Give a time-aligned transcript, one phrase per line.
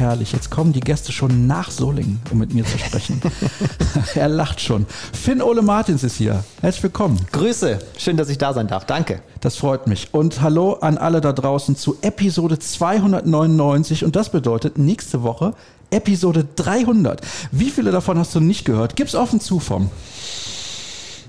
[0.00, 0.32] Herrlich.
[0.32, 3.20] Jetzt kommen die Gäste schon nach Solingen, um mit mir zu sprechen.
[4.14, 4.86] er lacht schon.
[5.12, 6.42] Finn Ole Martins ist hier.
[6.62, 7.20] Herzlich willkommen.
[7.32, 7.78] Grüße.
[7.98, 8.86] Schön, dass ich da sein darf.
[8.86, 9.20] Danke.
[9.42, 10.08] Das freut mich.
[10.14, 14.02] Und hallo an alle da draußen zu Episode 299.
[14.06, 15.52] Und das bedeutet nächste Woche
[15.90, 17.20] Episode 300.
[17.52, 18.96] Wie viele davon hast du nicht gehört?
[18.96, 19.90] Gib's offen zu vom.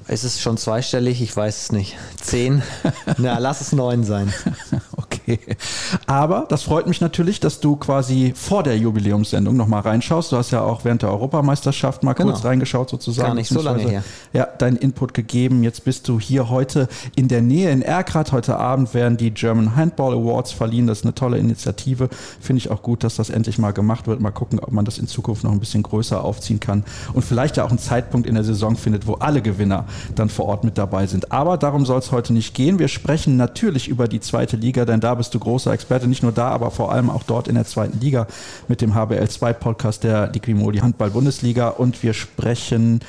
[0.07, 1.97] Es ist schon zweistellig, ich weiß es nicht.
[2.21, 2.63] Zehn?
[3.17, 4.33] Na, lass es neun sein.
[6.07, 10.31] Aber das freut mich natürlich, dass du quasi vor der Jubiläumssendung nochmal reinschaust.
[10.31, 12.31] Du hast ja auch während der Europameisterschaft mal genau.
[12.31, 13.29] kurz reingeschaut sozusagen.
[13.29, 14.03] Gar nicht so lange her.
[14.33, 15.63] Ja, deinen Input gegeben.
[15.63, 18.31] Jetzt bist du hier heute in der Nähe in Erkrath.
[18.31, 20.87] Heute Abend werden die German Handball Awards verliehen.
[20.87, 22.09] Das ist eine tolle Initiative.
[22.39, 24.19] Finde ich auch gut, dass das endlich mal gemacht wird.
[24.19, 27.57] Mal gucken, ob man das in Zukunft noch ein bisschen größer aufziehen kann und vielleicht
[27.57, 30.77] ja auch einen Zeitpunkt in der Saison findet, wo alle Gewinner dann vor Ort mit
[30.77, 31.31] dabei sind.
[31.31, 32.79] Aber darum soll es heute nicht gehen.
[32.79, 36.31] Wir sprechen natürlich über die zweite Liga, denn da bist du großer Experte, nicht nur
[36.31, 38.25] da, aber vor allem auch dort in der zweiten Liga
[38.67, 43.01] mit dem HBL2 Podcast der Liquimoli Handball Bundesliga und wir sprechen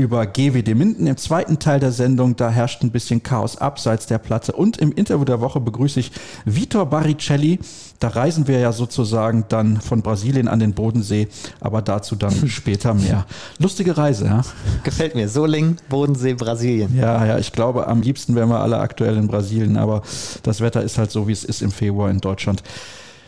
[0.00, 2.34] über GWD Minden im zweiten Teil der Sendung.
[2.36, 6.12] Da herrscht ein bisschen Chaos abseits der Platte und im Interview der Woche begrüße ich
[6.44, 7.60] Vitor Baricelli.
[7.98, 11.28] Da reisen wir ja sozusagen dann von Brasilien an den Bodensee,
[11.60, 13.26] aber dazu dann später mehr.
[13.58, 14.42] Lustige Reise, ja.
[14.82, 15.28] Gefällt mir.
[15.28, 16.96] Soling, Bodensee, Brasilien.
[16.96, 20.02] Ja, ja, ich glaube, am liebsten wären wir alle aktuell in Brasilien, aber
[20.42, 22.62] das Wetter ist halt so, wie es ist im Februar in Deutschland.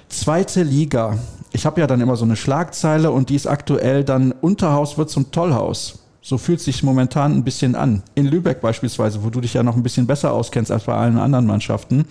[0.09, 1.19] Zweite Liga.
[1.53, 5.11] Ich habe ja dann immer so eine Schlagzeile und die ist aktuell dann Unterhaus wird
[5.11, 6.02] zum Tollhaus.
[6.23, 8.03] So fühlt es sich momentan ein bisschen an.
[8.15, 11.19] In Lübeck beispielsweise, wo du dich ja noch ein bisschen besser auskennst als bei allen
[11.19, 12.07] anderen Mannschaften,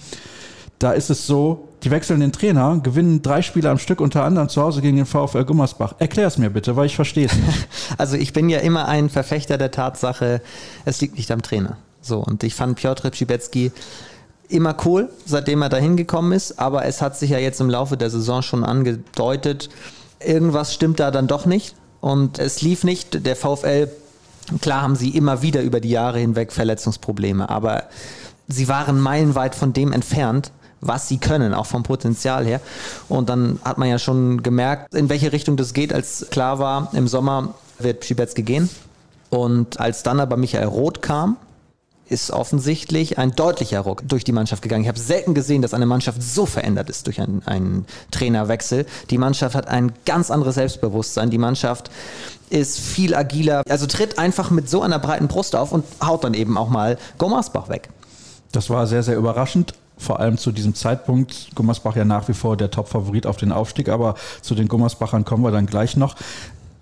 [0.79, 4.49] da ist es so, die wechseln den Trainer, gewinnen drei Spiele am Stück, unter anderem
[4.49, 5.95] zu Hause gegen den VfL Gummersbach.
[5.99, 7.67] Erklär es mir bitte, weil ich verstehe es nicht.
[7.97, 10.41] Also ich bin ja immer ein Verfechter der Tatsache,
[10.85, 11.77] es liegt nicht am Trainer.
[12.01, 13.71] So, und ich fand Piotr Pschibecki
[14.49, 17.95] immer cool, seitdem er da hingekommen ist, aber es hat sich ja jetzt im Laufe
[17.95, 19.69] der Saison schon angedeutet,
[20.19, 23.25] irgendwas stimmt da dann doch nicht und es lief nicht.
[23.25, 23.87] Der VfL,
[24.61, 27.83] klar haben sie immer wieder über die Jahre hinweg Verletzungsprobleme, aber
[28.47, 32.59] sie waren meilenweit von dem entfernt, was sie können, auch vom Potenzial her.
[33.07, 36.89] Und dann hat man ja schon gemerkt, in welche Richtung das geht, als klar war,
[36.93, 38.69] im Sommer wird Schibetzke gehen.
[39.29, 41.37] Und als dann aber Michael Roth kam,
[42.11, 44.83] ist offensichtlich ein deutlicher Ruck durch die Mannschaft gegangen.
[44.83, 48.85] Ich habe selten gesehen, dass eine Mannschaft so verändert ist durch einen, einen Trainerwechsel.
[49.09, 51.29] Die Mannschaft hat ein ganz anderes Selbstbewusstsein.
[51.29, 51.89] Die Mannschaft
[52.49, 56.33] ist viel agiler, also tritt einfach mit so einer breiten Brust auf und haut dann
[56.33, 57.89] eben auch mal Gommersbach weg.
[58.51, 61.49] Das war sehr, sehr überraschend vor allem zu diesem Zeitpunkt.
[61.55, 65.43] Gummersbach ja nach wie vor der Top-Favorit auf den Aufstieg, aber zu den Gummersbachern kommen
[65.43, 66.15] wir dann gleich noch.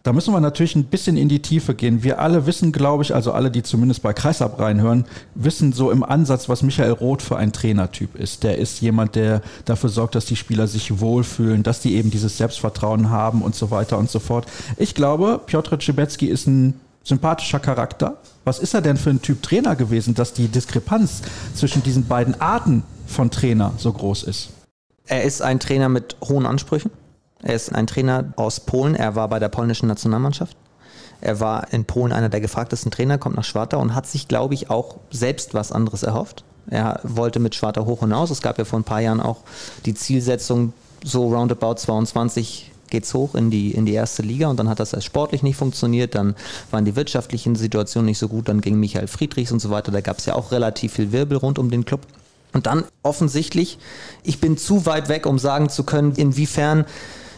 [0.04, 2.04] Da müssen wir natürlich ein bisschen in die Tiefe gehen.
[2.04, 5.06] Wir alle wissen, glaube ich, also alle, die zumindest bei Kreisab reinhören,
[5.36, 8.44] wissen so im Ansatz, was Michael Roth für ein Trainertyp ist.
[8.44, 12.38] Der ist jemand, der dafür sorgt, dass die Spieler sich wohlfühlen, dass die eben dieses
[12.38, 14.46] Selbstvertrauen haben und so weiter und so fort.
[14.78, 18.18] Ich glaube, Piotr Cibecki ist ein sympathischer Charakter.
[18.46, 21.22] Was ist er denn für ein Typ Trainer gewesen, dass die Diskrepanz
[21.54, 24.50] zwischen diesen beiden Arten von Trainer so groß ist?
[25.06, 26.92] Er ist ein Trainer mit hohen Ansprüchen.
[27.42, 28.96] Er ist ein Trainer aus Polen.
[28.96, 30.56] Er war bei der polnischen Nationalmannschaft.
[31.22, 34.54] Er war in Polen einer der gefragtesten Trainer, kommt nach Schwarta und hat sich, glaube
[34.54, 36.44] ich, auch selbst was anderes erhofft.
[36.70, 38.30] Er wollte mit Schwarta hoch hinaus.
[38.30, 39.42] Es gab ja vor ein paar Jahren auch
[39.86, 40.74] die Zielsetzung,
[41.04, 44.94] so roundabout 22 geht's hoch in die, in die erste Liga und dann hat das
[44.94, 46.36] erst sportlich nicht funktioniert, dann
[46.72, 50.02] waren die wirtschaftlichen Situationen nicht so gut, dann ging Michael Friedrichs und so weiter, da
[50.02, 52.02] gab es ja auch relativ viel Wirbel rund um den Club.
[52.52, 53.78] Und dann offensichtlich,
[54.24, 56.86] ich bin zu weit weg, um sagen zu können, inwiefern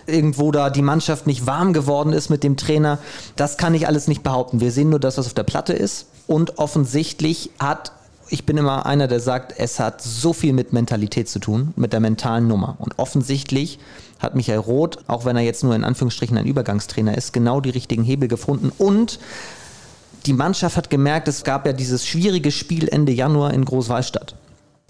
[0.07, 3.00] irgendwo da die Mannschaft nicht warm geworden ist mit dem Trainer.
[3.36, 4.59] Das kann ich alles nicht behaupten.
[4.59, 6.07] Wir sehen nur das, was auf der Platte ist.
[6.27, 7.92] Und offensichtlich hat,
[8.30, 11.94] ich bin immer einer, der sagt, es hat so viel mit Mentalität zu tun, mit
[11.94, 12.75] der mentalen Nummer.
[12.80, 13.80] Und offensichtlich
[14.19, 17.71] hat Michael Roth, auch wenn er jetzt nur in Anführungsstrichen ein Übergangstrainer ist, genau die
[17.71, 19.19] richtigen Hebel gefunden und
[20.27, 24.36] die Mannschaft hat gemerkt, es gab ja dieses schwierige Spiel Ende Januar in Großwallstadt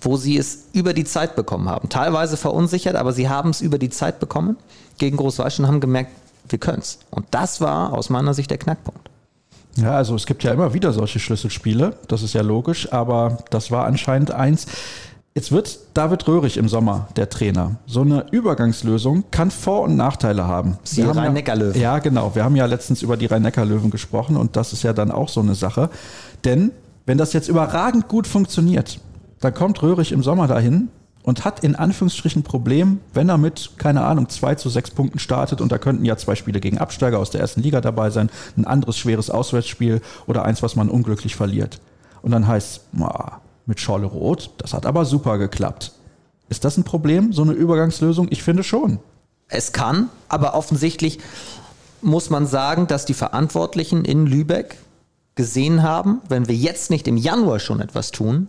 [0.01, 1.89] wo sie es über die Zeit bekommen haben.
[1.89, 4.57] Teilweise verunsichert, aber sie haben es über die Zeit bekommen
[5.01, 6.11] gegen Großweisch und haben gemerkt,
[6.47, 6.99] wir können es.
[7.09, 9.09] Und das war aus meiner Sicht der Knackpunkt.
[9.75, 13.71] Ja, also es gibt ja immer wieder solche Schlüsselspiele, das ist ja logisch, aber das
[13.71, 14.67] war anscheinend eins.
[15.33, 17.77] Jetzt wird David Röhrig im Sommer der Trainer.
[17.87, 20.77] So eine Übergangslösung kann Vor- und Nachteile haben.
[20.91, 21.79] Die Rhein-Neckar-Löwen.
[21.79, 22.35] Ja, genau.
[22.35, 25.39] Wir haben ja letztens über die Rhein-Neckar-Löwen gesprochen und das ist ja dann auch so
[25.39, 25.89] eine Sache.
[26.43, 26.71] Denn
[27.05, 28.99] wenn das jetzt überragend gut funktioniert,
[29.39, 30.89] dann kommt Röhrig im Sommer dahin
[31.23, 35.61] und hat in Anführungsstrichen Problem, wenn er mit, keine Ahnung, zwei zu sechs Punkten startet
[35.61, 38.65] und da könnten ja zwei Spiele gegen Absteiger aus der ersten Liga dabei sein, ein
[38.65, 41.79] anderes schweres Auswärtsspiel oder eins, was man unglücklich verliert.
[42.21, 42.81] Und dann heißt
[43.65, 45.93] mit Schorle Rot, das hat aber super geklappt.
[46.49, 48.27] Ist das ein Problem, so eine Übergangslösung?
[48.29, 48.99] Ich finde schon.
[49.47, 51.19] Es kann, aber offensichtlich
[52.01, 54.77] muss man sagen, dass die Verantwortlichen in Lübeck
[55.35, 58.47] gesehen haben, wenn wir jetzt nicht im Januar schon etwas tun,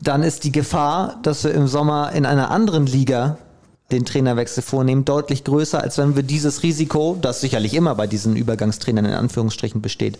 [0.00, 3.38] dann ist die Gefahr, dass wir im Sommer in einer anderen Liga
[3.90, 8.36] den Trainerwechsel vornehmen, deutlich größer, als wenn wir dieses Risiko, das sicherlich immer bei diesen
[8.36, 10.18] Übergangstrainern in Anführungsstrichen besteht.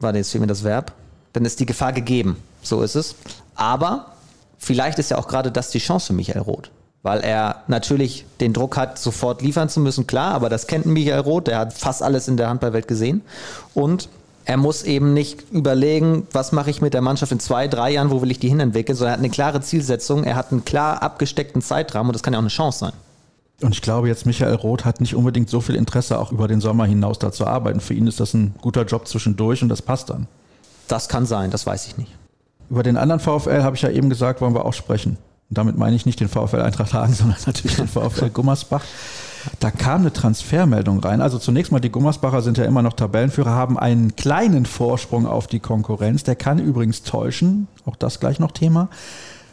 [0.00, 0.92] Warte, jetzt fehlt mir das Verb.
[1.32, 2.36] Dann ist die Gefahr gegeben.
[2.62, 3.14] So ist es.
[3.54, 4.12] Aber
[4.58, 6.70] vielleicht ist ja auch gerade das die Chance für Michael Roth.
[7.02, 11.20] Weil er natürlich den Druck hat, sofort liefern zu müssen, klar, aber das kennt Michael
[11.20, 13.22] Roth, der hat fast alles in der Handballwelt gesehen.
[13.72, 14.08] Und
[14.48, 18.10] er muss eben nicht überlegen, was mache ich mit der Mannschaft in zwei, drei Jahren,
[18.10, 21.02] wo will ich die hinentwickeln, sondern er hat eine klare Zielsetzung, er hat einen klar
[21.02, 22.92] abgesteckten Zeitrahmen und das kann ja auch eine Chance sein.
[23.60, 26.62] Und ich glaube jetzt, Michael Roth hat nicht unbedingt so viel Interesse, auch über den
[26.62, 27.80] Sommer hinaus da zu arbeiten.
[27.80, 30.26] Für ihn ist das ein guter Job zwischendurch und das passt dann.
[30.86, 32.16] Das kann sein, das weiß ich nicht.
[32.70, 35.18] Über den anderen VfL habe ich ja eben gesagt, wollen wir auch sprechen.
[35.50, 38.84] Und damit meine ich nicht den VfL Eintracht Hagen, sondern natürlich den VfL Gummersbach.
[39.60, 41.20] Da kam eine Transfermeldung rein.
[41.20, 45.46] Also zunächst mal, die Gummersbacher sind ja immer noch Tabellenführer, haben einen kleinen Vorsprung auf
[45.46, 46.24] die Konkurrenz.
[46.24, 47.68] Der kann übrigens täuschen.
[47.86, 48.88] Auch das gleich noch Thema.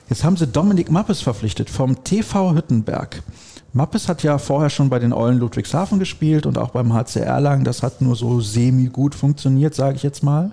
[0.10, 3.24] Jetzt haben sie Dominik Mappes verpflichtet vom TV Hüttenberg.
[3.74, 7.66] Mappes hat ja vorher schon bei den Eulen Ludwigshafen gespielt und auch beim HC Erlangen.
[7.66, 10.52] Das hat nur so semi gut funktioniert, sage ich jetzt mal.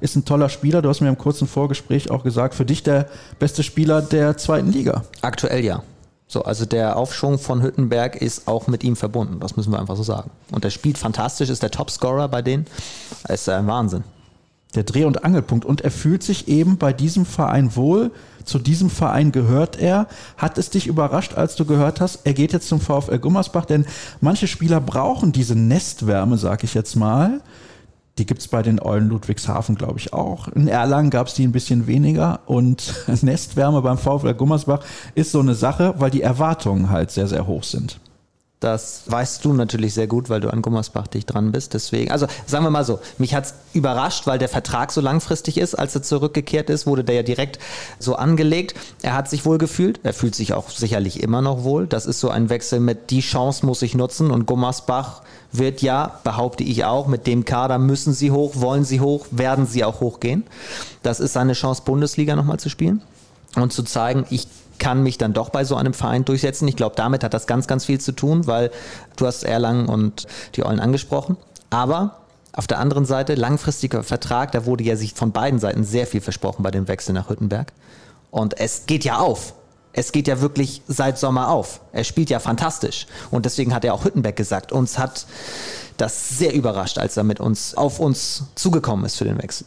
[0.00, 0.82] Ist ein toller Spieler.
[0.82, 3.06] Du hast mir im kurzen Vorgespräch auch gesagt, für dich der
[3.38, 5.04] beste Spieler der zweiten Liga.
[5.22, 5.82] Aktuell ja.
[6.30, 9.96] So, also der Aufschwung von Hüttenberg ist auch mit ihm verbunden, das müssen wir einfach
[9.96, 10.30] so sagen.
[10.52, 12.66] Und er spielt fantastisch, ist der Topscorer bei denen.
[13.26, 14.04] Das ist ein Wahnsinn.
[14.74, 15.64] Der Dreh- und Angelpunkt.
[15.64, 18.10] Und er fühlt sich eben bei diesem Verein wohl.
[18.44, 20.06] Zu diesem Verein gehört er.
[20.36, 23.64] Hat es dich überrascht, als du gehört hast, er geht jetzt zum VfL Gummersbach?
[23.64, 23.86] Denn
[24.20, 27.40] manche Spieler brauchen diese Nestwärme, sag ich jetzt mal.
[28.18, 30.48] Die gibt es bei den Eulen Ludwigshafen, glaube ich, auch.
[30.48, 32.40] In Erlangen gab es die ein bisschen weniger.
[32.46, 32.92] Und
[33.22, 34.80] Nestwärme beim VfL Gummersbach
[35.14, 38.00] ist so eine Sache, weil die Erwartungen halt sehr, sehr hoch sind.
[38.60, 41.74] Das weißt du natürlich sehr gut, weil du an Gummersbach dicht dran bist.
[41.74, 45.58] Deswegen, also sagen wir mal so, mich hat es überrascht, weil der Vertrag so langfristig
[45.58, 45.76] ist.
[45.76, 47.60] Als er zurückgekehrt ist, wurde der ja direkt
[48.00, 48.74] so angelegt.
[49.02, 50.00] Er hat sich wohl gefühlt.
[50.02, 51.86] Er fühlt sich auch sicherlich immer noch wohl.
[51.86, 54.32] Das ist so ein Wechsel mit die Chance muss ich nutzen.
[54.32, 59.00] Und Gummersbach wird ja, behaupte ich auch, mit dem Kader müssen sie hoch, wollen sie
[59.00, 60.44] hoch, werden sie auch hochgehen.
[61.02, 63.02] Das ist seine Chance, Bundesliga nochmal zu spielen
[63.56, 64.46] und zu zeigen, ich
[64.78, 66.68] kann mich dann doch bei so einem Verein durchsetzen.
[66.68, 68.70] Ich glaube, damit hat das ganz, ganz viel zu tun, weil
[69.16, 71.36] du hast Erlangen und die Eulen angesprochen.
[71.70, 72.18] Aber
[72.52, 76.20] auf der anderen Seite, langfristiger Vertrag, da wurde ja sich von beiden Seiten sehr viel
[76.20, 77.72] versprochen bei dem Wechsel nach Hüttenberg.
[78.30, 79.54] Und es geht ja auf.
[79.92, 81.80] Es geht ja wirklich seit Sommer auf.
[81.92, 83.06] Er spielt ja fantastisch.
[83.30, 84.72] Und deswegen hat er auch Hüttenberg gesagt.
[84.72, 85.26] Uns hat
[85.96, 89.66] das sehr überrascht, als er mit uns auf uns zugekommen ist für den Wechsel.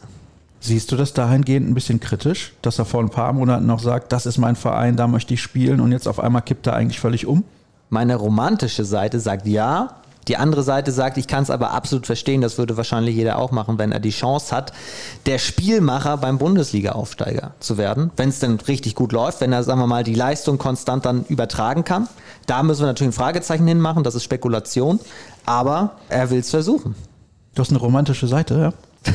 [0.60, 4.12] Siehst du das dahingehend ein bisschen kritisch, dass er vor ein paar Monaten noch sagt,
[4.12, 7.00] das ist mein Verein, da möchte ich spielen und jetzt auf einmal kippt er eigentlich
[7.00, 7.42] völlig um?
[7.90, 10.01] Meine romantische Seite sagt ja.
[10.28, 13.50] Die andere Seite sagt, ich kann es aber absolut verstehen, das würde wahrscheinlich jeder auch
[13.50, 14.72] machen, wenn er die Chance hat,
[15.26, 19.80] der Spielmacher beim Bundesliga-Aufsteiger zu werden, wenn es denn richtig gut läuft, wenn er, sagen
[19.80, 22.08] wir mal, die Leistung konstant dann übertragen kann.
[22.46, 25.00] Da müssen wir natürlich ein Fragezeichen hinmachen, das ist Spekulation,
[25.44, 26.94] aber er will es versuchen.
[27.54, 28.72] Du hast eine romantische Seite, ja?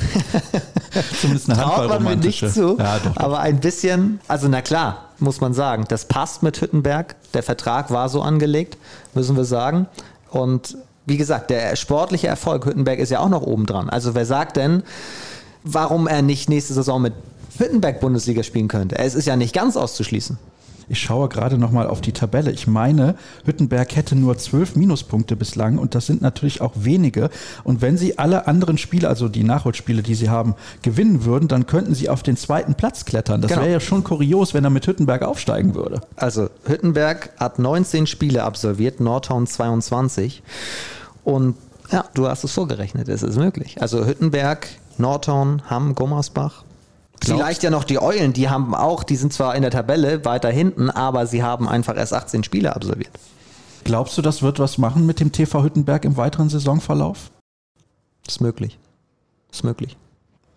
[1.21, 3.23] Zumindest eine Traut man mir nicht zu, ja, doch, doch.
[3.23, 7.15] aber ein bisschen, also na klar, muss man sagen, das passt mit Hüttenberg.
[7.33, 8.77] Der Vertrag war so angelegt,
[9.13, 9.87] müssen wir sagen.
[10.29, 13.89] Und wie gesagt, der sportliche Erfolg Hüttenberg ist ja auch noch oben dran.
[13.89, 14.83] Also wer sagt denn,
[15.63, 17.13] warum er nicht nächste Saison mit
[17.57, 18.99] Hüttenberg Bundesliga spielen könnte?
[18.99, 20.37] Es ist ja nicht ganz auszuschließen.
[20.89, 22.51] Ich schaue gerade nochmal auf die Tabelle.
[22.51, 27.29] Ich meine, Hüttenberg hätte nur zwölf Minuspunkte bislang und das sind natürlich auch wenige.
[27.65, 31.67] Und wenn sie alle anderen Spiele, also die Nachholspiele, die sie haben, gewinnen würden, dann
[31.67, 33.41] könnten sie auf den zweiten Platz klettern.
[33.41, 33.63] Das genau.
[33.63, 36.01] wäre ja schon kurios, wenn er mit Hüttenberg aufsteigen würde.
[36.15, 40.41] Also Hüttenberg hat 19 Spiele absolviert, Nordhorn 22.
[41.27, 41.57] Und
[41.91, 43.81] ja, du hast es vorgerechnet, es ist möglich.
[43.81, 44.65] Also Hüttenberg,
[44.97, 46.63] Nordhorn, Hamm, Gummersbach,
[47.19, 50.23] Glaubst Vielleicht ja noch die Eulen, die haben auch, die sind zwar in der Tabelle
[50.23, 53.09] weiter hinten, aber sie haben einfach erst 18 Spiele absolviert.
[53.83, 57.31] Glaubst du, das wird was machen mit dem TV Hüttenberg im weiteren Saisonverlauf?
[58.25, 58.77] Ist möglich.
[59.51, 59.97] Ist möglich.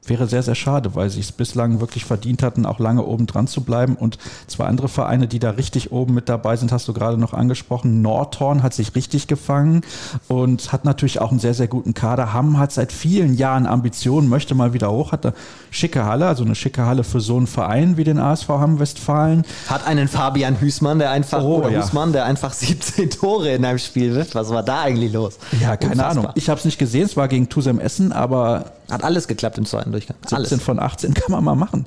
[0.07, 3.47] Wäre sehr, sehr schade, weil sie es bislang wirklich verdient hatten, auch lange oben dran
[3.47, 3.95] zu bleiben.
[3.97, 7.35] Und zwei andere Vereine, die da richtig oben mit dabei sind, hast du gerade noch
[7.35, 8.02] angesprochen.
[8.02, 9.83] Nordhorn hat sich richtig gefangen
[10.26, 12.33] und hat natürlich auch einen sehr, sehr guten Kader.
[12.33, 15.35] Hamm hat seit vielen Jahren Ambitionen, möchte mal wieder hoch, hat eine
[15.71, 19.45] schicke Halle, also eine schicke Halle für so einen Verein wie den ASV Hamm Westfalen.
[19.69, 21.80] Hat einen Fabian Hüßmann, der einfach, Oh, ja.
[21.80, 24.35] Hüßmann, der einfach 17 Tore in einem Spiel wirft.
[24.35, 25.38] Was war da eigentlich los?
[25.61, 26.11] Ja, keine Unfassbar.
[26.11, 26.33] Ahnung.
[26.35, 29.67] Ich habe es nicht gesehen, es war gegen Tusem Essen, aber Hat alles geklappt im
[29.67, 30.17] zweiten Durchgang.
[30.23, 30.63] 17 Alles.
[30.63, 31.87] von 18 kann man mal machen.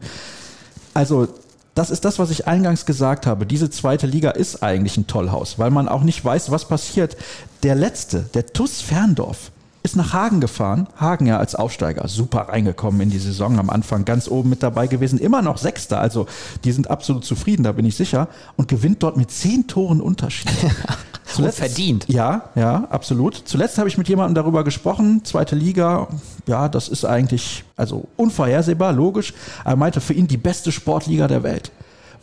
[0.93, 1.27] Also,
[1.75, 3.45] das ist das, was ich eingangs gesagt habe.
[3.45, 7.17] Diese zweite Liga ist eigentlich ein Tollhaus, weil man auch nicht weiß, was passiert.
[7.63, 9.51] Der letzte, der TUS Ferndorf,
[9.83, 10.87] ist nach Hagen gefahren.
[10.97, 14.87] Hagen ja als Aufsteiger super reingekommen in die Saison, am Anfang ganz oben mit dabei
[14.87, 15.99] gewesen, immer noch Sechster.
[15.99, 16.25] Also
[16.63, 18.29] die sind absolut zufrieden, da bin ich sicher.
[18.55, 20.49] Und gewinnt dort mit zehn Toren Unterschied.
[21.25, 22.05] Zuletzt- verdient.
[22.07, 23.35] Ja, ja, absolut.
[23.45, 26.07] Zuletzt habe ich mit jemandem darüber gesprochen, zweite Liga,
[26.47, 29.33] ja, das ist eigentlich, also unvorhersehbar, logisch.
[29.65, 31.71] Er meinte für ihn die beste Sportliga der Welt.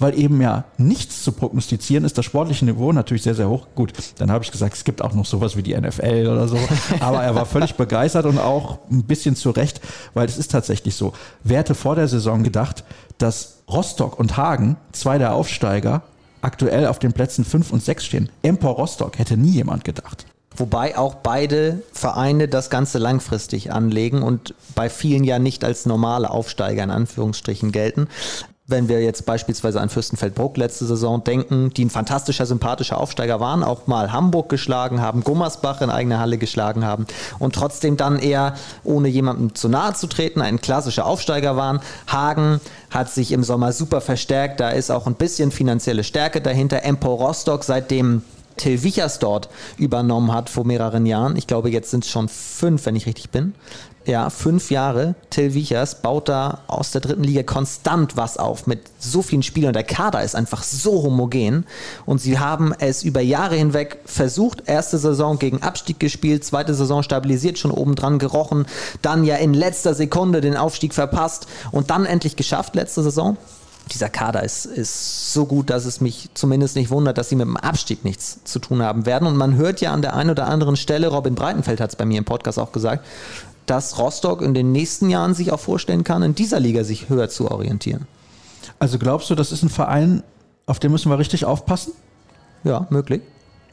[0.00, 3.68] Weil eben ja nichts zu prognostizieren ist, das sportliche Niveau natürlich sehr, sehr hoch.
[3.76, 6.58] Gut, dann habe ich gesagt, es gibt auch noch sowas wie die NFL oder so.
[7.00, 9.80] Aber er war völlig begeistert und auch ein bisschen zu Recht,
[10.14, 11.12] weil es ist tatsächlich so.
[11.44, 12.82] Wer hätte vor der Saison gedacht,
[13.18, 16.02] dass Rostock und Hagen, zwei der Aufsteiger,
[16.42, 18.28] aktuell auf den Plätzen 5 und 6 stehen.
[18.42, 20.26] Empor Rostock hätte nie jemand gedacht.
[20.56, 26.30] Wobei auch beide Vereine das Ganze langfristig anlegen und bei vielen ja nicht als normale
[26.30, 28.08] Aufsteiger in Anführungsstrichen gelten.
[28.70, 33.64] Wenn wir jetzt beispielsweise an Fürstenfeldbruck letzte Saison denken, die ein fantastischer, sympathischer Aufsteiger waren,
[33.64, 37.06] auch mal Hamburg geschlagen haben, Gummersbach in eigener Halle geschlagen haben
[37.40, 41.80] und trotzdem dann eher, ohne jemandem zu nahe zu treten, ein klassischer Aufsteiger waren.
[42.06, 42.60] Hagen
[42.90, 46.84] hat sich im Sommer super verstärkt, da ist auch ein bisschen finanzielle Stärke dahinter.
[46.84, 48.22] Empor Rostock, seitdem
[48.56, 49.48] Till Wichers dort
[49.78, 51.36] übernommen hat vor mehreren Jahren.
[51.36, 53.54] Ich glaube, jetzt sind es schon fünf, wenn ich richtig bin.
[54.06, 55.14] Ja, fünf Jahre.
[55.28, 59.74] Till Wichers baut da aus der dritten Liga konstant was auf mit so vielen Spielern.
[59.74, 61.66] Der Kader ist einfach so homogen
[62.06, 64.62] und sie haben es über Jahre hinweg versucht.
[64.66, 68.64] Erste Saison gegen Abstieg gespielt, zweite Saison stabilisiert, schon obendran gerochen.
[69.02, 73.36] Dann ja in letzter Sekunde den Aufstieg verpasst und dann endlich geschafft letzte Saison
[73.92, 77.46] dieser Kader ist, ist so gut, dass es mich zumindest nicht wundert, dass sie mit
[77.46, 79.26] dem Abstieg nichts zu tun haben werden.
[79.26, 82.04] Und man hört ja an der einen oder anderen Stelle, Robin Breitenfeld hat es bei
[82.04, 83.04] mir im Podcast auch gesagt,
[83.66, 87.28] dass Rostock in den nächsten Jahren sich auch vorstellen kann, in dieser Liga sich höher
[87.28, 88.06] zu orientieren.
[88.78, 90.22] Also glaubst du, das ist ein Verein,
[90.66, 91.92] auf den müssen wir richtig aufpassen?
[92.64, 93.22] Ja, möglich.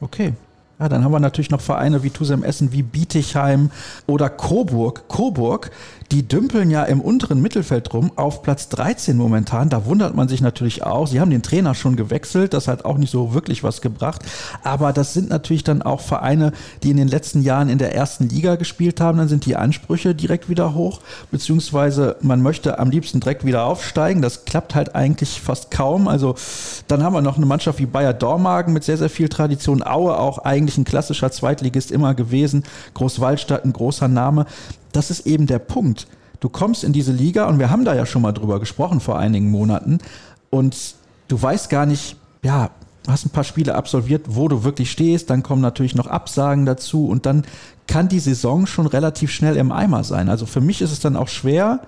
[0.00, 0.34] Okay.
[0.78, 3.70] Ja, dann haben wir natürlich noch Vereine wie Tusem Essen, wie Bietigheim
[4.06, 5.08] oder Coburg.
[5.08, 5.72] Coburg,
[6.10, 9.68] die dümpeln ja im unteren Mittelfeld rum auf Platz 13 momentan.
[9.68, 11.06] Da wundert man sich natürlich auch.
[11.06, 12.54] Sie haben den Trainer schon gewechselt.
[12.54, 14.22] Das hat auch nicht so wirklich was gebracht.
[14.62, 18.28] Aber das sind natürlich dann auch Vereine, die in den letzten Jahren in der ersten
[18.28, 19.18] Liga gespielt haben.
[19.18, 21.00] Dann sind die Ansprüche direkt wieder hoch.
[21.30, 24.22] Beziehungsweise man möchte am liebsten direkt wieder aufsteigen.
[24.22, 26.08] Das klappt halt eigentlich fast kaum.
[26.08, 26.36] Also
[26.86, 29.82] dann haben wir noch eine Mannschaft wie Bayer Dormagen mit sehr, sehr viel Tradition.
[29.82, 32.64] Aue auch eigentlich ein klassischer Zweitligist immer gewesen.
[32.94, 34.46] Großwaldstadt ein großer Name.
[34.92, 36.06] Das ist eben der Punkt.
[36.40, 39.18] Du kommst in diese Liga und wir haben da ja schon mal drüber gesprochen vor
[39.18, 39.98] einigen Monaten
[40.50, 40.94] und
[41.26, 42.70] du weißt gar nicht, ja,
[43.08, 47.06] hast ein paar Spiele absolviert, wo du wirklich stehst, dann kommen natürlich noch Absagen dazu
[47.08, 47.44] und dann
[47.86, 50.28] kann die Saison schon relativ schnell im Eimer sein.
[50.28, 51.80] Also für mich ist es dann auch schwer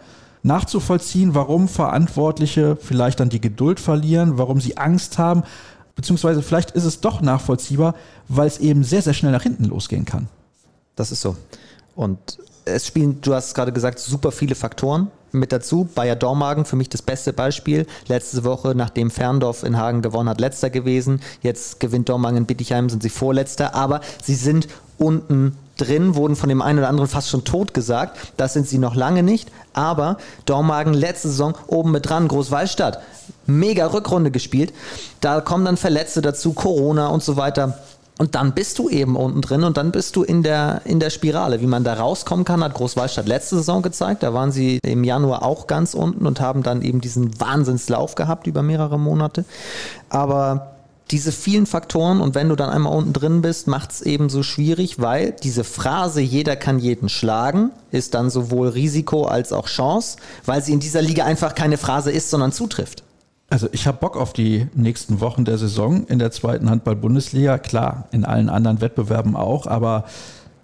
[0.43, 5.43] nachzuvollziehen, warum Verantwortliche vielleicht dann die Geduld verlieren, warum sie Angst haben,
[5.95, 7.95] beziehungsweise vielleicht ist es doch nachvollziehbar,
[8.29, 10.29] weil es eben sehr, sehr schnell nach hinten losgehen kann.
[10.97, 11.37] Das ist so.
[12.01, 15.87] Und es spielen, du hast gerade gesagt, super viele Faktoren mit dazu.
[15.95, 17.87] Bayer Dormagen für mich das beste Beispiel.
[18.07, 21.21] Letzte Woche, nachdem Ferndorf in Hagen gewonnen hat, letzter gewesen.
[21.43, 23.75] Jetzt gewinnt Dormagen in Bittigheim, sind sie vorletzter.
[23.75, 24.67] Aber sie sind
[24.97, 28.17] unten drin, wurden von dem einen oder anderen fast schon tot gesagt.
[28.39, 29.53] Das sind sie noch lange nicht.
[29.75, 30.17] Aber
[30.47, 33.03] Dormagen letzte Saison oben mit dran, Großwallstadt.
[33.45, 34.73] Mega Rückrunde gespielt.
[35.21, 37.79] Da kommen dann Verletzte dazu, Corona und so weiter.
[38.21, 41.09] Und dann bist du eben unten drin und dann bist du in der, in der
[41.09, 41.63] Spirale.
[41.63, 44.23] Wie man da rauskommen kann, hat Großwallstadt letzte Saison gezeigt.
[44.23, 48.47] Da waren sie im Januar auch ganz unten und haben dann eben diesen Wahnsinnslauf gehabt
[48.47, 49.47] über mehrere Monate.
[50.11, 50.73] Aber
[51.11, 54.43] diese vielen Faktoren und wenn du dann einmal unten drin bist, macht es eben so
[54.43, 60.19] schwierig, weil diese Phrase, jeder kann jeden schlagen, ist dann sowohl Risiko als auch Chance,
[60.45, 63.03] weil sie in dieser Liga einfach keine Phrase ist, sondern zutrifft.
[63.51, 67.59] Also ich habe Bock auf die nächsten Wochen der Saison in der zweiten Handball-Bundesliga.
[67.59, 70.05] Klar, in allen anderen Wettbewerben auch, aber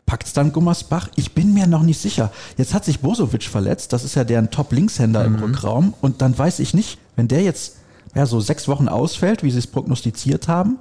[0.07, 1.09] packt's dann Gummersbach?
[1.17, 2.31] Ich bin mir noch nicht sicher.
[2.57, 6.61] Jetzt hat sich Bosovic verletzt, das ist ja deren Top-Linkshänder im Rückraum und dann weiß
[6.61, 7.77] ich nicht, wenn der jetzt
[8.15, 10.79] ja, so sechs Wochen ausfällt, wie sie es prognostiziert haben,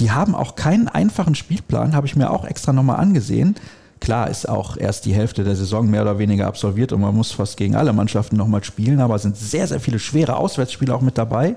[0.00, 3.54] die haben auch keinen einfachen Spielplan, habe ich mir auch extra nochmal angesehen.
[4.04, 7.32] Klar ist auch erst die Hälfte der Saison mehr oder weniger absolviert und man muss
[7.32, 11.00] fast gegen alle Mannschaften nochmal spielen, aber es sind sehr, sehr viele schwere Auswärtsspiele auch
[11.00, 11.54] mit dabei.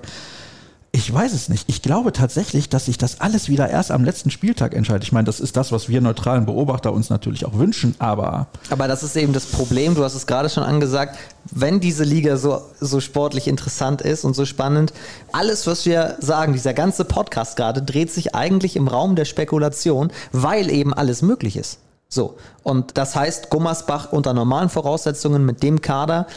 [0.94, 1.66] Ich weiß es nicht.
[1.68, 5.04] Ich glaube tatsächlich, dass sich das alles wieder erst am letzten Spieltag entscheidet.
[5.04, 8.48] Ich meine, das ist das, was wir neutralen Beobachter uns natürlich auch wünschen, aber.
[8.70, 11.18] Aber das ist eben das Problem, du hast es gerade schon angesagt,
[11.52, 14.94] wenn diese Liga so, so sportlich interessant ist und so spannend,
[15.34, 20.14] alles, was wir sagen, dieser ganze Podcast gerade, dreht sich eigentlich im Raum der Spekulation,
[20.32, 21.80] weil eben alles möglich ist.
[22.10, 22.38] So.
[22.64, 26.28] Und das heißt, Gummersbach unter normalen Voraussetzungen mit dem Kader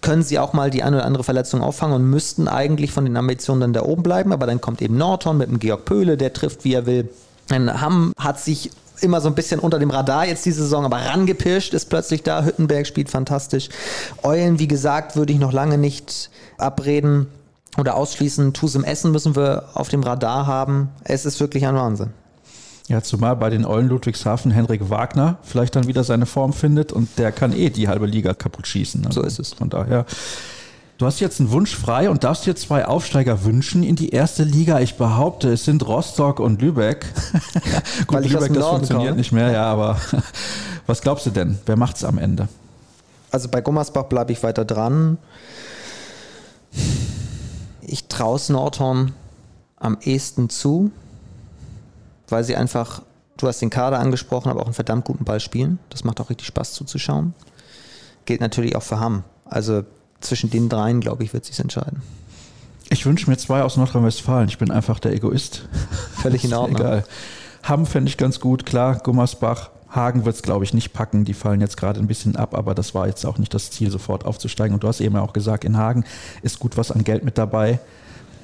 [0.00, 3.16] können sie auch mal die eine oder andere Verletzung auffangen und müssten eigentlich von den
[3.16, 4.32] Ambitionen dann da oben bleiben.
[4.32, 7.08] Aber dann kommt eben Norton mit dem Georg Pöhle, der trifft, wie er will.
[7.48, 8.70] Dann Hamm hat sich
[9.00, 12.44] immer so ein bisschen unter dem Radar jetzt diese Saison, aber rangepirscht ist plötzlich da.
[12.44, 13.68] Hüttenberg spielt fantastisch.
[14.22, 17.28] Eulen, wie gesagt, würde ich noch lange nicht abreden
[17.76, 18.52] oder ausschließen.
[18.54, 20.90] Tusem Essen müssen wir auf dem Radar haben.
[21.04, 22.10] Es ist wirklich ein Wahnsinn.
[22.88, 27.18] Ja, zumal bei den Eulen Ludwigshafen Henrik Wagner vielleicht dann wieder seine Form findet und
[27.18, 29.04] der kann eh die halbe Liga kaputt schießen.
[29.06, 29.52] Also so ist es.
[29.52, 30.06] Von daher.
[30.96, 34.42] Du hast jetzt einen Wunsch frei und darfst dir zwei Aufsteiger wünschen in die erste
[34.42, 34.80] Liga.
[34.80, 37.04] Ich behaupte, es sind Rostock und Lübeck.
[38.06, 39.18] Gut, Weil ich Lübeck, das funktioniert komme.
[39.18, 39.98] nicht mehr, ja, aber
[40.86, 41.58] was glaubst du denn?
[41.66, 42.48] Wer macht's am Ende?
[43.30, 45.18] Also bei Gummersbach bleibe ich weiter dran.
[47.82, 49.12] Ich traue es Nordhorn
[49.76, 50.90] am ehesten zu,
[52.28, 53.02] weil sie einfach,
[53.36, 55.78] du hast den Kader angesprochen, aber auch einen verdammt guten Ball spielen.
[55.90, 57.34] Das macht auch richtig Spaß zuzuschauen.
[58.24, 59.24] Gilt natürlich auch für Hamm.
[59.44, 59.84] Also
[60.20, 62.02] zwischen den dreien, glaube ich, wird sich entscheiden.
[62.90, 64.48] Ich wünsche mir zwei aus Nordrhein-Westfalen.
[64.48, 65.68] Ich bin einfach der Egoist.
[66.22, 66.80] Völlig in Ordnung.
[66.80, 67.04] Egal.
[67.62, 68.98] Hamm fände ich ganz gut, klar.
[68.98, 69.70] Gummersbach.
[69.90, 71.24] Hagen wird es, glaube ich, nicht packen.
[71.24, 73.90] Die fallen jetzt gerade ein bisschen ab, aber das war jetzt auch nicht das Ziel,
[73.90, 74.74] sofort aufzusteigen.
[74.74, 76.04] Und du hast eben auch gesagt, in Hagen
[76.42, 77.80] ist gut was an Geld mit dabei.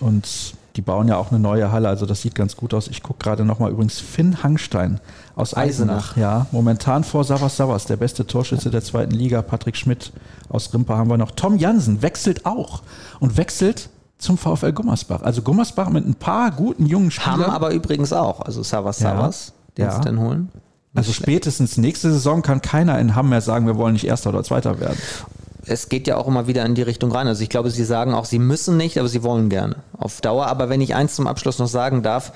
[0.01, 2.89] Und die bauen ja auch eine neue Halle, also das sieht ganz gut aus.
[2.89, 5.01] Ich gucke gerade nochmal übrigens Finn Hangstein
[5.37, 6.13] aus Eisenach.
[6.13, 6.17] Eisenach.
[6.17, 9.43] Ja, momentan vor Savas Savas, der beste Torschütze der zweiten Liga.
[9.43, 10.13] Patrick Schmidt
[10.49, 11.31] aus Rimpa haben wir noch.
[11.31, 12.83] Tom Jansen wechselt auch
[13.21, 13.89] und wechselt
[14.19, 15.23] zum VfL Gummersbach.
[15.23, 17.43] Also Gummersbach mit ein paar guten jungen Spielern.
[17.47, 18.41] Hamm aber übrigens auch.
[18.41, 19.11] Also Savas Ja.
[19.15, 19.93] Savas, den Ja.
[19.97, 20.49] sie dann holen.
[20.95, 24.43] also spätestens nächste Saison kann keiner in Hamm mehr sagen, wir wollen nicht Erster oder
[24.45, 24.99] Zweiter werden.
[25.67, 27.27] Es geht ja auch immer wieder in die Richtung rein.
[27.27, 30.47] Also ich glaube, sie sagen auch, sie müssen nicht, aber sie wollen gerne auf Dauer.
[30.47, 32.33] Aber wenn ich eins zum Abschluss noch sagen darf,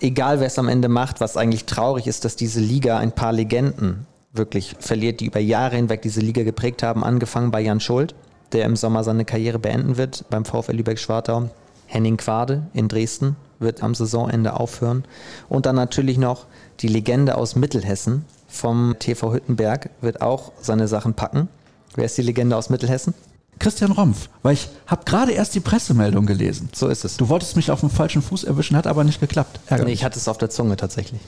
[0.00, 3.32] egal wer es am Ende macht, was eigentlich traurig ist, dass diese Liga ein paar
[3.32, 8.14] Legenden wirklich verliert, die über Jahre hinweg diese Liga geprägt haben, angefangen bei Jan Schuld,
[8.52, 11.50] der im Sommer seine Karriere beenden wird beim VfL Lübeck-Schwartau.
[11.86, 15.04] Henning Quade in Dresden wird am Saisonende aufhören.
[15.48, 16.46] Und dann natürlich noch
[16.80, 21.48] die Legende aus Mittelhessen vom TV Hüttenberg wird auch seine Sachen packen.
[21.94, 23.14] Wer ist die Legende aus Mittelhessen?
[23.58, 26.70] Christian Rompf, weil ich habe gerade erst die Pressemeldung gelesen.
[26.72, 27.16] So ist es.
[27.18, 29.60] Du wolltest mich auf dem falschen Fuß erwischen, hat aber nicht geklappt.
[29.64, 29.94] nee, Ärgerlich.
[29.94, 31.20] ich hatte es auf der Zunge tatsächlich.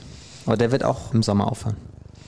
[0.45, 1.77] Aber der wird auch im Sommer aufhören.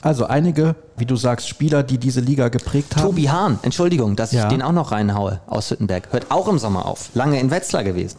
[0.02, 3.04] Also einige, wie du sagst, Spieler, die diese Liga geprägt haben.
[3.04, 4.48] Tobi Hahn, Entschuldigung, dass ich Ja.
[4.50, 7.10] den auch noch reinhaue aus Hüttenberg, hört auch im Sommer auf.
[7.16, 8.18] Lange in Wetzlar gewesen.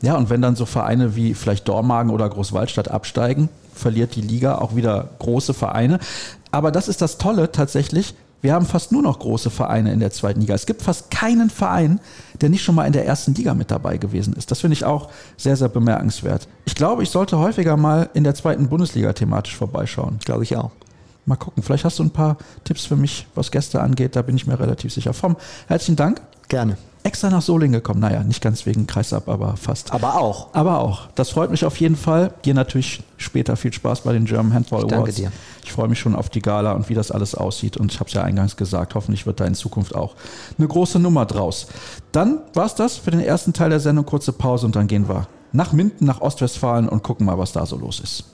[0.00, 4.56] Ja, und wenn dann so Vereine wie vielleicht Dormagen oder Großwaldstadt absteigen, verliert die Liga
[4.58, 5.98] auch wieder große Vereine.
[6.50, 8.14] Aber das ist das Tolle tatsächlich.
[8.42, 10.54] Wir haben fast nur noch große Vereine in der zweiten Liga.
[10.54, 12.00] Es gibt fast keinen Verein,
[12.40, 14.50] der nicht schon mal in der ersten Liga mit dabei gewesen ist.
[14.50, 16.46] Das finde ich auch sehr, sehr bemerkenswert.
[16.64, 20.18] Ich glaube, ich sollte häufiger mal in der zweiten Bundesliga thematisch vorbeischauen.
[20.24, 20.70] Glaube ich auch.
[21.24, 21.62] Mal gucken.
[21.62, 24.14] Vielleicht hast du ein paar Tipps für mich, was Gäste angeht.
[24.14, 25.12] Da bin ich mir relativ sicher.
[25.12, 26.20] Vom herzlichen Dank.
[26.48, 26.76] Gerne.
[27.06, 28.00] Extra nach Solingen gekommen.
[28.00, 29.92] Naja, nicht ganz wegen Kreisab, aber fast.
[29.92, 30.48] Aber auch.
[30.54, 31.06] Aber auch.
[31.14, 32.32] Das freut mich auf jeden Fall.
[32.44, 35.14] Dir natürlich später viel Spaß bei den German Handball Ich Awards.
[35.14, 35.32] danke dir.
[35.64, 37.76] Ich freue mich schon auf die Gala und wie das alles aussieht.
[37.76, 40.16] Und ich habe es ja eingangs gesagt, hoffentlich wird da in Zukunft auch
[40.58, 41.68] eine große Nummer draus.
[42.10, 44.04] Dann war's das für den ersten Teil der Sendung.
[44.04, 47.66] Kurze Pause und dann gehen wir nach Minden, nach Ostwestfalen und gucken mal, was da
[47.66, 48.24] so los ist.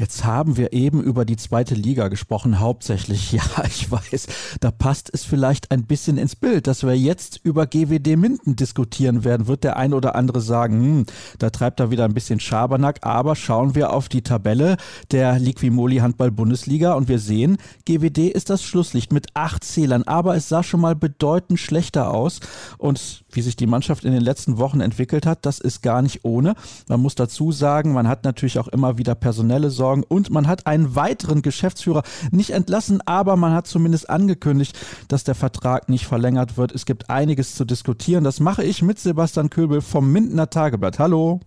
[0.00, 3.32] Jetzt haben wir eben über die zweite Liga gesprochen, hauptsächlich.
[3.40, 4.26] Ja, ich weiß,
[4.60, 9.24] da passt es vielleicht ein bisschen ins Bild, dass wir jetzt über GWD Minden diskutieren
[9.24, 9.46] werden.
[9.46, 11.06] Wird der ein oder andere sagen, hm,
[11.38, 13.00] da treibt er wieder ein bisschen Schabernack.
[13.02, 14.78] Aber schauen wir auf die Tabelle
[15.10, 20.04] der Liquimoli Handball Bundesliga und wir sehen, GWD ist das Schlusslicht mit acht Zählern.
[20.04, 22.40] Aber es sah schon mal bedeutend schlechter aus.
[22.78, 26.24] Und wie sich die Mannschaft in den letzten Wochen entwickelt hat, das ist gar nicht
[26.24, 26.54] ohne.
[26.88, 30.66] Man muss dazu sagen, man hat natürlich auch immer wieder personelle Sorgen und man hat
[30.66, 36.56] einen weiteren Geschäftsführer nicht entlassen, aber man hat zumindest angekündigt, dass der Vertrag nicht verlängert
[36.56, 36.72] wird.
[36.72, 38.24] Es gibt einiges zu diskutieren.
[38.24, 40.98] Das mache ich mit Sebastian Köbel vom Mindener Tageblatt.
[40.98, 41.40] Hallo.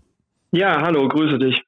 [0.51, 1.63] Ja, hallo, grüße dich.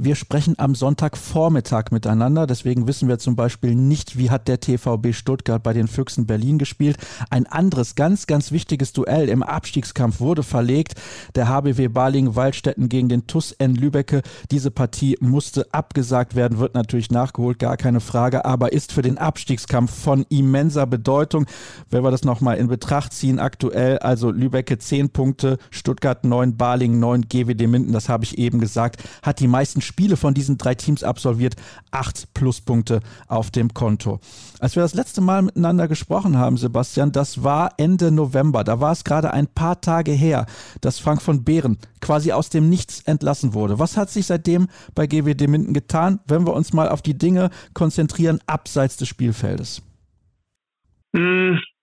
[0.00, 5.12] Wir sprechen am Sonntagvormittag miteinander, deswegen wissen wir zum Beispiel nicht, wie hat der TVB
[5.12, 6.98] Stuttgart bei den Füchsen Berlin gespielt.
[7.30, 10.94] Ein anderes ganz, ganz wichtiges Duell im Abstiegskampf wurde verlegt.
[11.34, 14.22] Der HBW Balingen-Waldstätten gegen den TUS N Lübecke.
[14.52, 19.18] Diese Partie musste abgesagt werden, wird natürlich nachgeholt, gar keine Frage, aber ist für den
[19.18, 21.46] Abstiegskampf von immenser Bedeutung.
[21.90, 27.00] Wenn wir das nochmal in Betracht ziehen, aktuell also Lübecke 10 Punkte, Stuttgart 9, Balingen
[27.00, 30.76] 9, GWD Minden, das habe ich eben gesagt, hat die meisten Spiele von diesen drei
[30.76, 31.56] Teams absolviert,
[31.90, 34.20] acht Pluspunkte auf dem Konto.
[34.60, 38.62] Als wir das letzte Mal miteinander gesprochen haben, Sebastian, das war Ende November.
[38.62, 40.46] Da war es gerade ein paar Tage her,
[40.80, 43.78] dass Frank von Behren quasi aus dem Nichts entlassen wurde.
[43.78, 47.50] Was hat sich seitdem bei GWD Minden getan, wenn wir uns mal auf die Dinge
[47.74, 49.82] konzentrieren, abseits des Spielfeldes?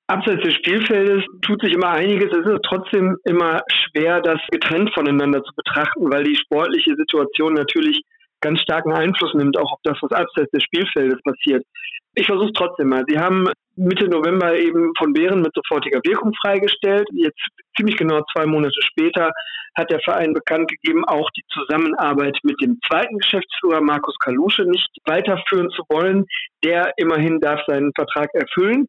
[0.07, 2.31] Abseits des Spielfeldes tut sich immer einiges.
[2.31, 8.01] Es ist trotzdem immer schwer, das getrennt voneinander zu betrachten, weil die sportliche Situation natürlich
[8.39, 11.65] ganz starken Einfluss nimmt, auch auf das, was abseits des Spielfeldes passiert.
[12.13, 13.03] Ich versuche es trotzdem mal.
[13.07, 17.07] Sie haben Mitte November eben von Bären mit sofortiger Wirkung freigestellt.
[17.11, 17.41] Jetzt
[17.75, 19.31] ziemlich genau zwei Monate später
[19.75, 24.87] hat der Verein bekannt gegeben, auch die Zusammenarbeit mit dem zweiten Geschäftsführer Markus Kalusche nicht
[25.05, 26.25] weiterführen zu wollen.
[26.63, 28.87] Der immerhin darf seinen Vertrag erfüllen.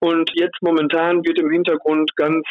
[0.00, 2.46] Und jetzt momentan wird im Hintergrund ganz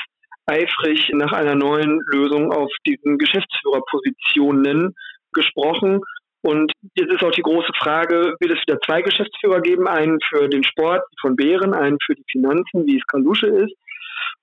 [0.46, 4.96] eifrig nach einer neuen Lösung auf diesen Geschäftsführerpositionen
[5.34, 6.02] gesprochen.
[6.42, 10.48] Und jetzt ist auch die große Frage, wird es wieder zwei Geschäftsführer geben, einen für
[10.48, 13.76] den Sport von Bären, einen für die Finanzen, wie es Kalusche ist,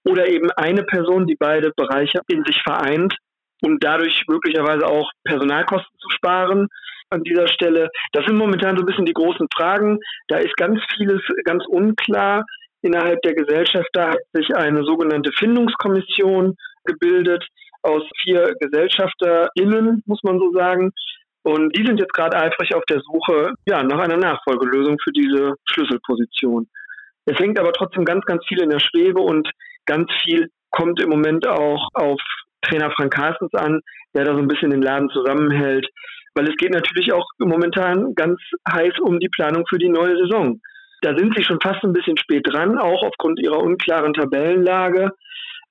[0.04, 3.16] oder eben eine Person, die beide Bereiche in sich vereint,
[3.62, 6.66] um dadurch möglicherweise auch Personalkosten zu sparen
[7.10, 7.88] an dieser Stelle.
[8.12, 9.98] Das sind momentan so ein bisschen die großen Fragen.
[10.26, 12.44] Da ist ganz vieles ganz unklar
[12.82, 13.88] innerhalb der Gesellschaft.
[13.92, 17.44] Da hat sich eine sogenannte Findungskommission gebildet
[17.82, 20.92] aus vier GesellschafterInnen, muss man so sagen.
[21.42, 25.54] Und die sind jetzt gerade eifrig auf der Suche ja, nach einer Nachfolgelösung für diese
[25.64, 26.68] Schlüsselposition.
[27.24, 29.48] Es hängt aber trotzdem ganz, ganz viel in der Schwebe und
[29.86, 32.20] ganz viel kommt im Moment auch auf
[32.62, 33.80] Trainer Frank Carstens an,
[34.14, 35.86] der da so ein bisschen den Laden zusammenhält.
[36.34, 38.40] Weil es geht natürlich auch momentan ganz
[38.70, 40.60] heiß um die Planung für die neue Saison.
[41.02, 45.10] Da sind sie schon fast ein bisschen spät dran, auch aufgrund ihrer unklaren Tabellenlage.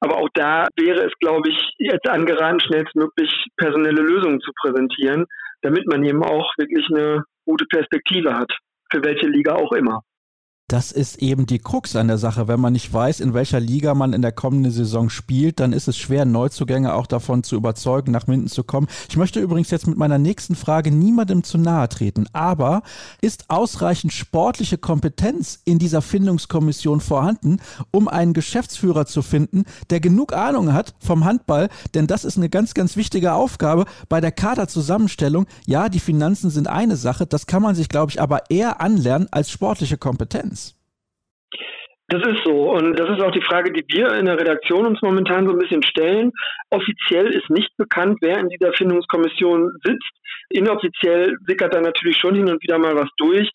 [0.01, 5.25] Aber auch da wäre es, glaube ich, jetzt angeraten, schnellstmöglich personelle Lösungen zu präsentieren,
[5.61, 8.51] damit man eben auch wirklich eine gute Perspektive hat,
[8.91, 10.01] für welche Liga auch immer.
[10.71, 12.47] Das ist eben die Krux an der Sache.
[12.47, 15.89] Wenn man nicht weiß, in welcher Liga man in der kommenden Saison spielt, dann ist
[15.89, 18.88] es schwer, Neuzugänge auch davon zu überzeugen, nach Minden zu kommen.
[19.10, 22.25] Ich möchte übrigens jetzt mit meiner nächsten Frage niemandem zu nahe treten.
[22.31, 22.84] Aber
[23.19, 27.57] ist ausreichend sportliche Kompetenz in dieser Findungskommission vorhanden,
[27.91, 31.67] um einen Geschäftsführer zu finden, der genug Ahnung hat vom Handball?
[31.95, 35.47] Denn das ist eine ganz, ganz wichtige Aufgabe bei der Kaderzusammenstellung.
[35.65, 37.25] Ja, die Finanzen sind eine Sache.
[37.25, 40.61] Das kann man sich, glaube ich, aber eher anlernen als sportliche Kompetenz.
[42.12, 42.71] Das ist so.
[42.71, 45.60] Und das ist auch die Frage, die wir in der Redaktion uns momentan so ein
[45.60, 46.34] bisschen stellen.
[46.69, 50.12] Offiziell ist nicht bekannt, wer in dieser Findungskommission sitzt.
[50.50, 53.50] Inoffiziell sickert da natürlich schon hin und wieder mal was durch.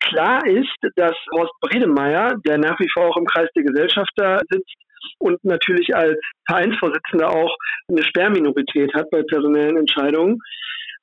[0.00, 4.74] Klar ist, dass Horst Bredemeyer, der nach wie vor auch im Kreis der Gesellschafter sitzt
[5.18, 6.18] und natürlich als
[6.48, 7.56] Vereinsvorsitzender auch
[7.88, 10.40] eine Sperrminorität hat bei personellen Entscheidungen,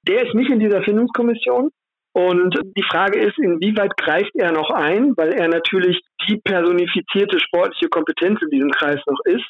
[0.05, 1.69] der ist nicht in dieser Findungskommission.
[2.17, 7.89] Und die Frage ist, inwieweit greift er noch ein, weil er natürlich die personifizierte sportliche
[7.89, 9.45] Kompetenz in diesem Kreis noch ist.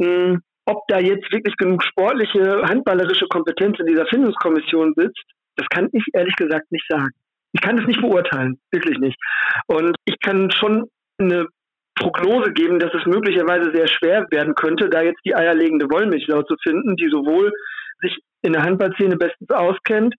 [0.00, 5.22] Hm, ob da jetzt wirklich genug sportliche, handballerische Kompetenz in dieser Findungskommission sitzt,
[5.56, 7.10] das kann ich ehrlich gesagt nicht sagen.
[7.52, 9.18] Ich kann das nicht beurteilen, wirklich nicht.
[9.66, 11.46] Und ich kann schon eine
[11.94, 16.56] Prognose geben, dass es möglicherweise sehr schwer werden könnte, da jetzt die eierlegende Wollmilchsau zu
[16.62, 17.52] finden, die sowohl
[18.00, 20.14] sich in der Handballszene bestens auskennt,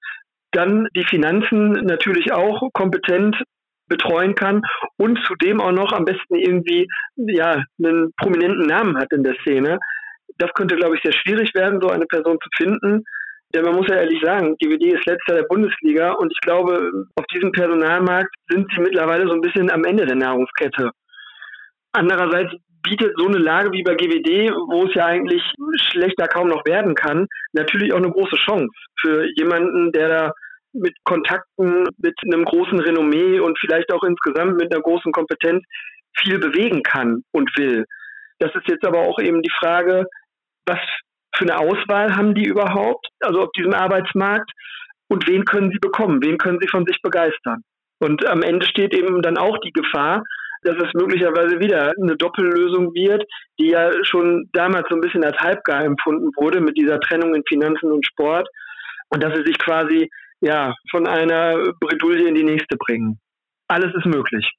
[0.51, 3.35] dann die Finanzen natürlich auch kompetent
[3.87, 4.61] betreuen kann
[4.97, 9.79] und zudem auch noch am besten irgendwie ja einen prominenten Namen hat in der Szene.
[10.37, 13.03] Das könnte, glaube ich, sehr schwierig werden, so eine Person zu finden.
[13.53, 17.25] Denn man muss ja ehrlich sagen, DVD ist letzter der Bundesliga und ich glaube, auf
[17.27, 20.91] diesem Personalmarkt sind sie mittlerweile so ein bisschen am Ende der Nahrungskette.
[21.93, 22.53] Andererseits
[22.89, 25.43] bietet so eine Lage wie bei GWD, wo es ja eigentlich
[25.91, 28.69] schlechter kaum noch werden kann, natürlich auch eine große Chance
[28.99, 30.31] für jemanden, der da
[30.73, 35.63] mit Kontakten, mit einem großen Renommee und vielleicht auch insgesamt mit einer großen Kompetenz
[36.17, 37.85] viel bewegen kann und will.
[38.39, 40.05] Das ist jetzt aber auch eben die Frage,
[40.65, 40.79] was
[41.35, 44.51] für eine Auswahl haben die überhaupt, also auf diesem Arbeitsmarkt
[45.09, 47.63] und wen können sie bekommen, wen können sie von sich begeistern.
[47.99, 50.23] Und am Ende steht eben dann auch die Gefahr,
[50.63, 53.23] dass es möglicherweise wieder eine Doppellösung wird,
[53.59, 57.43] die ja schon damals so ein bisschen als halbgar empfunden wurde mit dieser Trennung in
[57.47, 58.47] Finanzen und Sport
[59.09, 60.09] und dass sie sich quasi
[60.41, 63.19] ja, von einer Bredouille in die nächste bringen.
[63.67, 64.49] Alles ist möglich.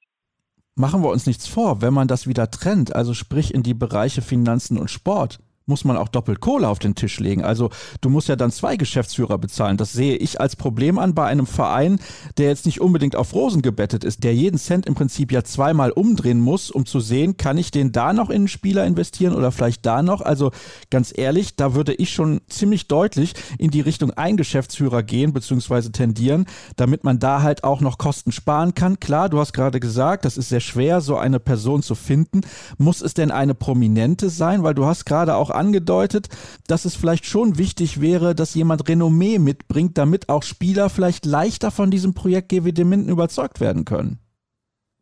[0.75, 4.21] Machen wir uns nichts vor, wenn man das wieder trennt, also sprich in die Bereiche
[4.21, 7.43] Finanzen und Sport, muss man auch doppelt Kohle auf den Tisch legen.
[7.43, 7.69] Also
[8.01, 9.77] du musst ja dann zwei Geschäftsführer bezahlen.
[9.77, 11.99] Das sehe ich als Problem an bei einem Verein,
[12.37, 15.91] der jetzt nicht unbedingt auf Rosen gebettet ist, der jeden Cent im Prinzip ja zweimal
[15.91, 19.51] umdrehen muss, um zu sehen, kann ich den da noch in einen Spieler investieren oder
[19.51, 20.21] vielleicht da noch.
[20.21, 20.51] Also
[20.89, 25.89] ganz ehrlich, da würde ich schon ziemlich deutlich in die Richtung ein Geschäftsführer gehen bzw.
[25.89, 28.99] tendieren, damit man da halt auch noch Kosten sparen kann.
[28.99, 32.41] Klar, du hast gerade gesagt, das ist sehr schwer, so eine Person zu finden.
[32.77, 34.63] Muss es denn eine prominente sein?
[34.63, 36.29] Weil du hast gerade auch angedeutet,
[36.67, 41.69] dass es vielleicht schon wichtig wäre, dass jemand Renommee mitbringt, damit auch Spieler vielleicht leichter
[41.69, 44.19] von diesem Projekt GWD Minden überzeugt werden können.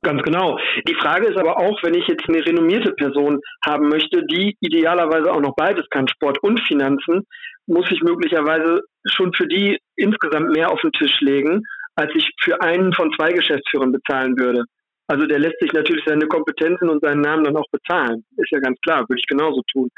[0.03, 0.57] Ganz genau.
[0.87, 5.31] Die Frage ist aber auch, wenn ich jetzt eine renommierte Person haben möchte, die idealerweise
[5.31, 7.23] auch noch beides kann, Sport und Finanzen,
[7.65, 11.63] muss ich möglicherweise schon für die insgesamt mehr auf den Tisch legen,
[11.95, 14.63] als ich für einen von zwei Geschäftsführern bezahlen würde.
[15.07, 18.23] Also der lässt sich natürlich seine Kompetenzen und seinen Namen dann auch bezahlen.
[18.35, 19.89] Ist ja ganz klar, würde ich genauso tun.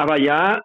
[0.00, 0.62] Aber ja,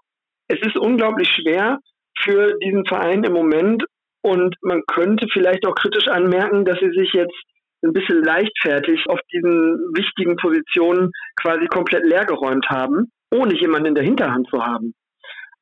[0.48, 1.80] es ist unglaublich schwer
[2.22, 3.84] für diesen Verein im Moment
[4.22, 7.36] und man könnte vielleicht auch kritisch anmerken, dass sie sich jetzt
[7.84, 14.06] ein bisschen leichtfertig auf diesen wichtigen Positionen quasi komplett leergeräumt haben, ohne jemanden in der
[14.06, 14.94] Hinterhand zu haben.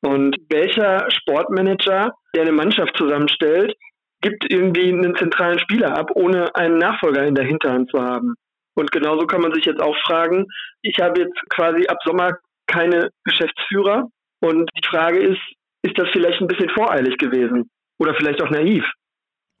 [0.02, 3.74] Und welcher Sportmanager, der eine Mannschaft zusammenstellt,
[4.20, 8.34] gibt irgendwie einen zentralen Spieler ab, ohne einen Nachfolger in der Hinterhand zu haben?
[8.76, 10.46] Und genauso kann man sich jetzt auch fragen,
[10.82, 14.08] ich habe jetzt quasi ab Sommer keine Geschäftsführer.
[14.40, 15.40] Und die Frage ist,
[15.82, 18.84] ist das vielleicht ein bisschen voreilig gewesen oder vielleicht auch naiv?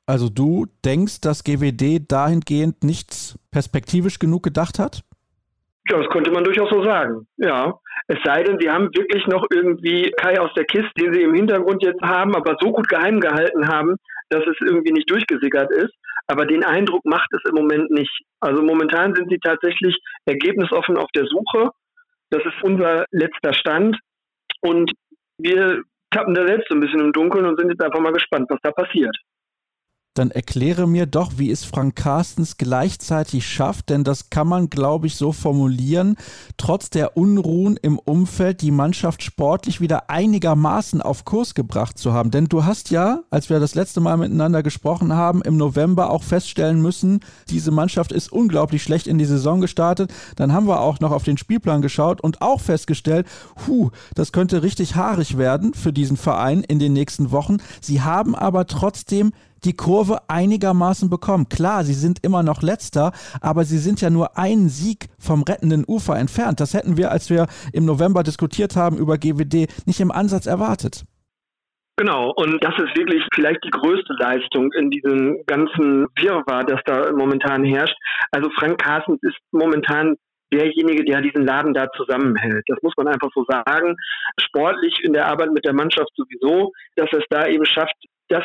[0.06, 5.02] Also du denkst, dass GWD dahingehend nichts perspektivisch genug gedacht hat?
[5.88, 7.26] Ja, das könnte man durchaus so sagen.
[7.36, 7.74] Ja.
[8.06, 11.34] Es sei denn, sie haben wirklich noch irgendwie Kai aus der Kiste, den sie im
[11.34, 13.96] Hintergrund jetzt haben, aber so gut geheim gehalten haben,
[14.28, 15.92] dass es irgendwie nicht durchgesickert ist.
[16.26, 18.12] Aber den Eindruck macht es im Moment nicht.
[18.40, 21.70] Also momentan sind sie tatsächlich ergebnisoffen auf der Suche
[22.34, 23.98] das ist unser letzter Stand.
[24.60, 24.92] Und
[25.38, 28.46] wir tappen da selbst so ein bisschen im Dunkeln und sind jetzt einfach mal gespannt,
[28.48, 29.16] was da passiert
[30.14, 35.08] dann erkläre mir doch, wie es Frank Carstens gleichzeitig schafft, denn das kann man, glaube
[35.08, 36.16] ich, so formulieren,
[36.56, 42.30] trotz der Unruhen im Umfeld die Mannschaft sportlich wieder einigermaßen auf Kurs gebracht zu haben.
[42.30, 46.22] Denn du hast ja, als wir das letzte Mal miteinander gesprochen haben, im November auch
[46.22, 50.12] feststellen müssen, diese Mannschaft ist unglaublich schlecht in die Saison gestartet.
[50.36, 53.26] Dann haben wir auch noch auf den Spielplan geschaut und auch festgestellt,
[53.66, 57.56] hu, das könnte richtig haarig werden für diesen Verein in den nächsten Wochen.
[57.80, 59.32] Sie haben aber trotzdem
[59.64, 61.48] die Kurve einigermaßen bekommen.
[61.48, 65.84] Klar, sie sind immer noch letzter, aber sie sind ja nur einen Sieg vom rettenden
[65.86, 66.60] Ufer entfernt.
[66.60, 71.04] Das hätten wir, als wir im November diskutiert haben über GWD, nicht im Ansatz erwartet.
[71.96, 77.12] Genau, und das ist wirklich vielleicht die größte Leistung in diesem ganzen Wirrwarr, das da
[77.12, 77.94] momentan herrscht.
[78.32, 80.16] Also Frank Carstens ist momentan
[80.52, 82.64] derjenige, der diesen Laden da zusammenhält.
[82.66, 83.96] Das muss man einfach so sagen.
[84.40, 87.94] Sportlich in der Arbeit mit der Mannschaft sowieso, dass er es da eben schafft,
[88.28, 88.44] das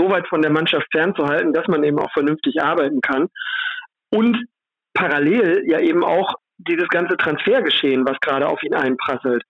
[0.00, 3.28] so weit von der Mannschaft fernzuhalten, dass man eben auch vernünftig arbeiten kann.
[4.10, 4.38] Und
[4.94, 9.42] parallel ja eben auch dieses ganze Transfergeschehen, was gerade auf ihn einprasselt.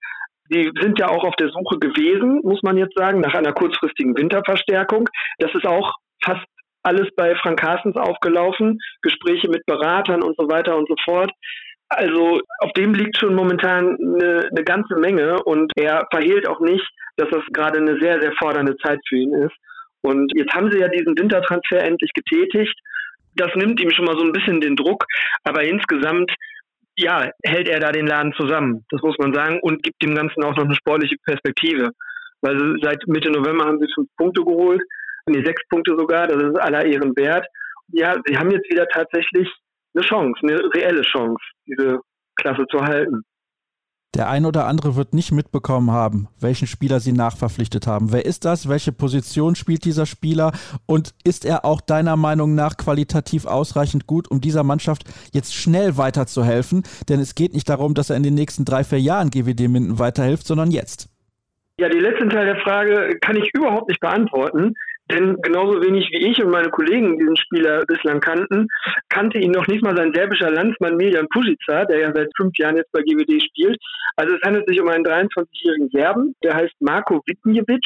[0.53, 4.17] Die sind ja auch auf der Suche gewesen, muss man jetzt sagen, nach einer kurzfristigen
[4.17, 5.07] Winterverstärkung.
[5.39, 6.45] Das ist auch fast
[6.83, 11.31] alles bei Frank Carstens aufgelaufen, Gespräche mit Beratern und so weiter und so fort.
[11.89, 16.87] Also auf dem liegt schon momentan eine, eine ganze Menge und er verhehlt auch nicht,
[17.17, 19.55] dass das gerade eine sehr, sehr fordernde Zeit für ihn ist.
[20.01, 22.77] Und jetzt haben sie ja diesen Wintertransfer endlich getätigt.
[23.35, 25.05] Das nimmt ihm schon mal so ein bisschen den Druck,
[25.43, 26.31] aber insgesamt
[26.97, 30.43] ja, hält er da den Laden zusammen, das muss man sagen, und gibt dem Ganzen
[30.43, 31.91] auch noch eine sportliche Perspektive.
[32.41, 34.81] Weil seit Mitte November haben sie fünf Punkte geholt,
[35.27, 37.45] nee, sechs Punkte sogar, das ist aller Ehren wert.
[37.89, 39.49] Ja, sie haben jetzt wieder tatsächlich
[39.93, 41.99] eine Chance, eine reelle Chance, diese
[42.35, 43.23] Klasse zu halten.
[44.13, 48.11] Der ein oder andere wird nicht mitbekommen haben, welchen Spieler sie nachverpflichtet haben.
[48.11, 48.67] Wer ist das?
[48.67, 50.51] Welche Position spielt dieser Spieler?
[50.85, 55.95] Und ist er auch deiner Meinung nach qualitativ ausreichend gut, um dieser Mannschaft jetzt schnell
[55.95, 56.83] weiterzuhelfen?
[57.07, 59.97] Denn es geht nicht darum, dass er in den nächsten drei, vier Jahren GWD Minden
[59.97, 61.07] weiterhilft, sondern jetzt.
[61.79, 64.73] Ja, den letzten Teil der Frage kann ich überhaupt nicht beantworten.
[65.09, 68.67] Denn genauso wenig wie ich und meine Kollegen diesen Spieler bislang kannten,
[69.09, 72.77] kannte ihn noch nicht mal sein serbischer Landsmann Miljan Pusica, der ja seit fünf Jahren
[72.77, 73.77] jetzt bei GWD spielt.
[74.15, 77.85] Also es handelt sich um einen 23-jährigen Serben, der heißt Marko Vitnjevic,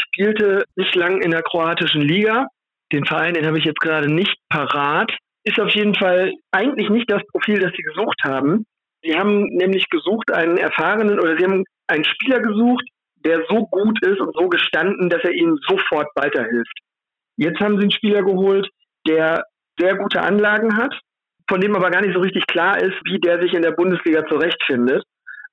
[0.00, 2.46] spielte nicht lang in der kroatischen Liga.
[2.92, 5.10] Den Verein, den habe ich jetzt gerade nicht parat.
[5.44, 8.64] Ist auf jeden Fall eigentlich nicht das Profil, das sie gesucht haben.
[9.02, 12.84] Sie haben nämlich gesucht einen erfahrenen oder sie haben einen Spieler gesucht,
[13.24, 16.78] der so gut ist und so gestanden, dass er ihnen sofort weiterhilft.
[17.36, 18.68] Jetzt haben sie einen Spieler geholt,
[19.06, 19.44] der
[19.78, 20.94] sehr gute Anlagen hat,
[21.48, 24.26] von dem aber gar nicht so richtig klar ist, wie der sich in der Bundesliga
[24.26, 25.02] zurechtfindet.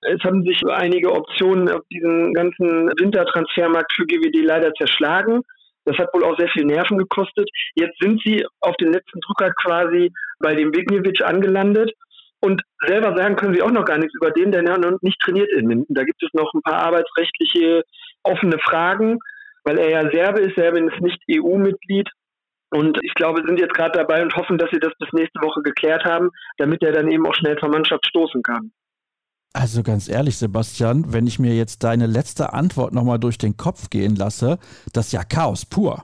[0.02, 5.42] Es haben sich einige Optionen auf diesem ganzen Wintertransfermarkt für GWD leider zerschlagen.
[5.86, 7.50] Das hat wohl auch sehr viel Nerven gekostet.
[7.76, 11.92] Jetzt sind sie auf den letzten Drücker quasi bei dem Wigniewicz angelandet.
[12.42, 15.52] Und selber sagen können sie auch noch gar nichts über den, er noch nicht trainiert
[15.52, 15.94] in Minden.
[15.94, 17.84] Da gibt es noch ein paar arbeitsrechtliche
[18.24, 19.20] offene Fragen,
[19.64, 20.56] weil er ja Serbe ist.
[20.56, 22.10] Serbien ist nicht EU-Mitglied.
[22.74, 25.62] Und ich glaube, sind jetzt gerade dabei und hoffen, dass sie das bis nächste Woche
[25.62, 28.72] geklärt haben, damit er dann eben auch schnell zur Mannschaft stoßen kann.
[29.54, 33.90] Also ganz ehrlich, Sebastian, wenn ich mir jetzt deine letzte Antwort nochmal durch den Kopf
[33.90, 34.58] gehen lasse,
[34.94, 36.04] das ist ja Chaos pur.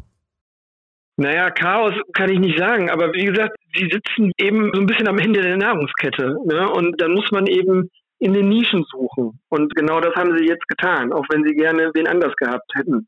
[1.17, 5.07] Naja, Chaos kann ich nicht sagen, aber wie gesagt, sie sitzen eben so ein bisschen
[5.07, 6.37] am Ende der Nahrungskette.
[6.45, 6.69] Ne?
[6.69, 9.39] Und dann muss man eben in den Nischen suchen.
[9.49, 13.07] Und genau das haben sie jetzt getan, auch wenn sie gerne wen anders gehabt hätten.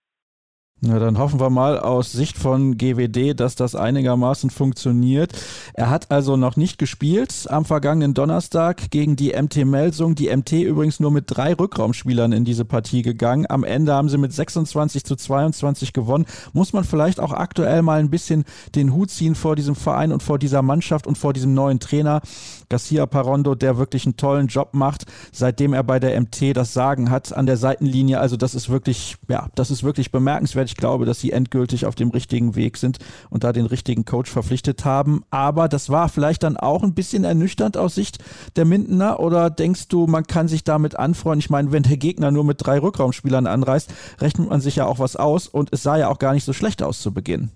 [0.82, 5.34] Na, dann hoffen wir mal aus Sicht von GWD, dass das einigermaßen funktioniert.
[5.74, 10.16] Er hat also noch nicht gespielt am vergangenen Donnerstag gegen die MT Melsung.
[10.16, 13.46] Die MT übrigens nur mit drei Rückraumspielern in diese Partie gegangen.
[13.50, 16.26] Am Ende haben sie mit 26 zu 22 gewonnen.
[16.54, 20.24] Muss man vielleicht auch aktuell mal ein bisschen den Hut ziehen vor diesem Verein und
[20.24, 22.22] vor dieser Mannschaft und vor diesem neuen Trainer.
[22.70, 27.10] Garcia Parondo, der wirklich einen tollen Job macht, seitdem er bei der MT das Sagen
[27.10, 28.22] hat an der Seitenlinie.
[28.22, 30.69] Also das ist wirklich, ja, das ist wirklich bemerkenswert.
[30.70, 33.00] Ich glaube, dass sie endgültig auf dem richtigen Weg sind
[33.32, 35.24] und da den richtigen Coach verpflichtet haben.
[35.32, 38.20] Aber das war vielleicht dann auch ein bisschen ernüchternd aus Sicht
[38.56, 41.40] der Mindener oder denkst du, man kann sich damit anfreuen?
[41.40, 45.00] Ich meine, wenn der Gegner nur mit drei Rückraumspielern anreist, rechnet man sich ja auch
[45.00, 47.50] was aus und es sah ja auch gar nicht so schlecht aus zu Beginn.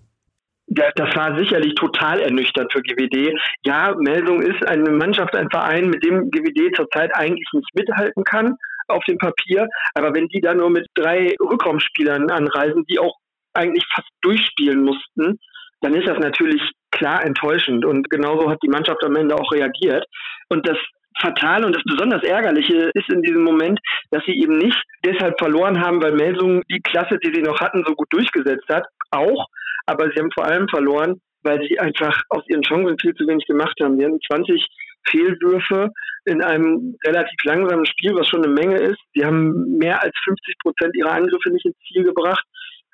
[0.68, 3.38] Das war sicherlich total ernüchternd für GWD.
[3.64, 8.58] Ja, Melsung ist eine Mannschaft, ein Verein, mit dem GWD zurzeit eigentlich nicht mithalten kann
[8.88, 9.68] auf dem Papier.
[9.94, 13.16] Aber wenn die da nur mit drei Rückraumspielern anreisen, die auch
[13.54, 15.40] eigentlich fast durchspielen mussten,
[15.82, 17.86] dann ist das natürlich klar enttäuschend.
[17.86, 20.06] Und genauso hat die Mannschaft am Ende auch reagiert.
[20.50, 20.78] Und das
[21.20, 23.80] Fatale und das besonders Ärgerliche ist in diesem Moment,
[24.12, 27.84] dass sie eben nicht deshalb verloren haben, weil Melsung die Klasse, die sie noch hatten,
[27.86, 28.86] so gut durchgesetzt hat.
[29.12, 29.48] Auch,
[29.86, 33.46] aber sie haben vor allem verloren, weil sie einfach aus ihren Chancen viel zu wenig
[33.46, 33.98] gemacht haben.
[33.98, 34.66] Sie hatten 20
[35.08, 35.92] Fehlwürfe
[36.26, 39.00] in einem relativ langsamen Spiel, was schon eine Menge ist.
[39.14, 42.44] Sie haben mehr als 50 Prozent ihrer Angriffe nicht ins Ziel gebracht,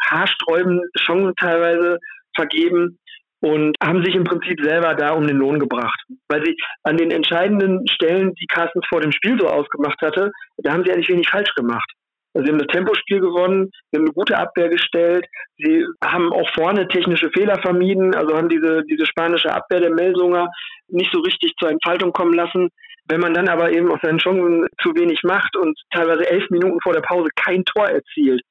[0.02, 2.00] haarsträubende Chancen teilweise
[2.36, 2.98] vergeben
[3.42, 6.00] und haben sich im Prinzip selber da um den Lohn gebracht.
[6.28, 10.74] Weil sie an den entscheidenden Stellen, die Carstens vor dem Spiel so ausgemacht hatte, da
[10.74, 11.89] haben sie eigentlich wenig falsch gemacht.
[12.34, 15.26] Also sie haben das Tempospiel gewonnen, sie haben eine gute Abwehr gestellt,
[15.58, 20.48] sie haben auch vorne technische Fehler vermieden, also haben diese, diese spanische Abwehr der Melsunger
[20.89, 22.70] nicht so richtig zur Entfaltung kommen lassen.
[23.10, 26.80] Wenn man dann aber eben aus seinen Chancen zu wenig macht und teilweise elf Minuten
[26.82, 28.41] vor der Pause kein Tor erzielt,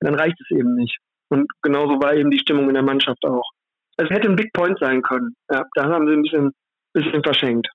[0.00, 0.98] dann reicht es eben nicht.
[1.30, 3.48] Und genauso war eben die Stimmung in der Mannschaft auch.
[3.96, 5.34] Es hätte ein Big Point sein können.
[5.50, 6.52] Ja, da haben sie ein bisschen,
[6.94, 7.68] bisschen verschenkt.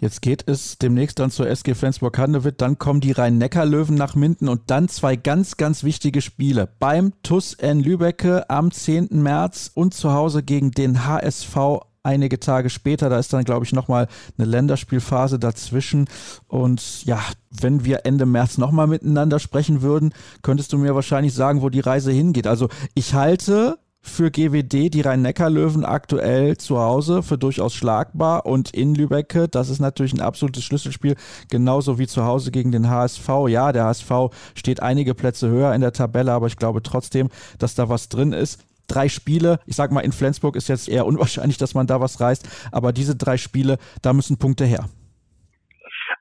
[0.00, 4.70] Jetzt geht es demnächst dann zur SG Flensburg-Handewitt, dann kommen die Rhein-Neckar-Löwen nach Minden und
[4.70, 6.68] dann zwei ganz, ganz wichtige Spiele.
[6.80, 9.08] Beim TUS N Lübecke am 10.
[9.22, 11.56] März und zu Hause gegen den HSV
[12.02, 13.08] einige Tage später.
[13.08, 16.06] Da ist dann, glaube ich, nochmal eine Länderspielphase dazwischen.
[16.48, 20.12] Und ja, wenn wir Ende März nochmal miteinander sprechen würden,
[20.42, 22.46] könntest du mir wahrscheinlich sagen, wo die Reise hingeht.
[22.46, 28.96] Also ich halte für GWD die Rhein-Neckar-Löwen aktuell zu Hause für durchaus schlagbar und in
[28.96, 31.14] Lübecke, das ist natürlich ein absolutes Schlüsselspiel,
[31.48, 33.28] genauso wie zu Hause gegen den HSV.
[33.46, 34.10] Ja, der HSV
[34.54, 38.32] steht einige Plätze höher in der Tabelle, aber ich glaube trotzdem, dass da was drin
[38.32, 38.58] ist.
[38.88, 42.20] Drei Spiele, ich sag mal, in Flensburg ist jetzt eher unwahrscheinlich, dass man da was
[42.20, 44.88] reißt, aber diese drei Spiele, da müssen Punkte her.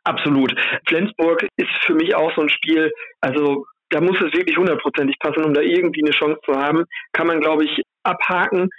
[0.04, 0.54] Absolut.
[0.88, 5.44] Flensburg ist für mich auch so ein Spiel, also da muss es wirklich hundertprozentig passen,
[5.44, 6.86] um da irgendwie eine Chance zu haben.
[7.12, 8.70] Kann man, glaube ich, abhaken.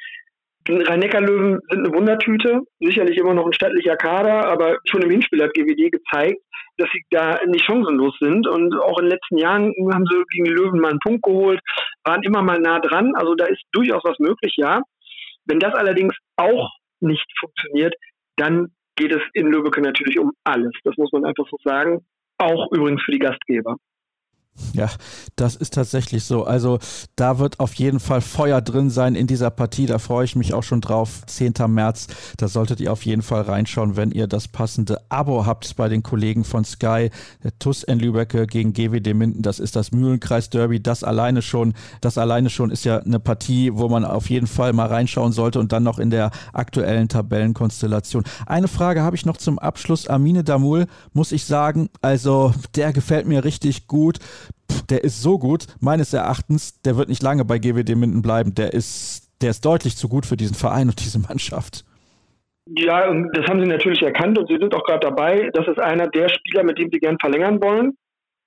[0.69, 5.55] Rhein-Neckar-Löwen sind eine Wundertüte, sicherlich immer noch ein stattlicher Kader, aber schon im Hinspiel hat
[5.55, 6.41] GWD gezeigt,
[6.77, 8.47] dass sie da nicht chancenlos sind.
[8.47, 11.61] Und auch in den letzten Jahren haben sie gegen die Löwen mal einen Punkt geholt,
[12.05, 13.13] waren immer mal nah dran.
[13.15, 14.83] Also da ist durchaus was möglich, ja.
[15.45, 16.71] Wenn das allerdings auch
[17.01, 17.95] nicht funktioniert,
[18.37, 20.73] dann geht es in Lübeck natürlich um alles.
[20.85, 22.05] Das muss man einfach so sagen.
[22.39, 23.77] Auch übrigens für die Gastgeber.
[24.75, 24.91] Ja,
[25.37, 26.45] das ist tatsächlich so.
[26.45, 26.79] Also
[27.17, 29.87] da wird auf jeden Fall Feuer drin sein in dieser Partie.
[29.87, 31.23] Da freue ich mich auch schon drauf.
[31.27, 31.55] 10.
[31.69, 35.89] März, da solltet ihr auf jeden Fall reinschauen, wenn ihr das passende Abo habt bei
[35.89, 37.11] den Kollegen von Sky.
[37.43, 40.83] Der TUS in Lübecke gegen GWD Minden, das ist das Mühlenkreis Derby.
[40.83, 44.73] Das alleine schon, das alleine schon ist ja eine Partie, wo man auf jeden Fall
[44.73, 48.25] mal reinschauen sollte und dann noch in der aktuellen Tabellenkonstellation.
[48.47, 50.07] Eine Frage habe ich noch zum Abschluss.
[50.07, 54.19] Amine Damul, muss ich sagen, also der gefällt mir richtig gut
[54.91, 58.55] der ist so gut, meines Erachtens, der wird nicht lange bei GWD Minden bleiben.
[58.55, 61.85] Der ist der ist deutlich zu gut für diesen Verein und diese Mannschaft.
[62.67, 65.51] Ja, das haben sie natürlich erkannt und sie sind auch gerade dabei.
[65.53, 67.97] Das ist einer der Spieler, mit dem sie gern verlängern wollen.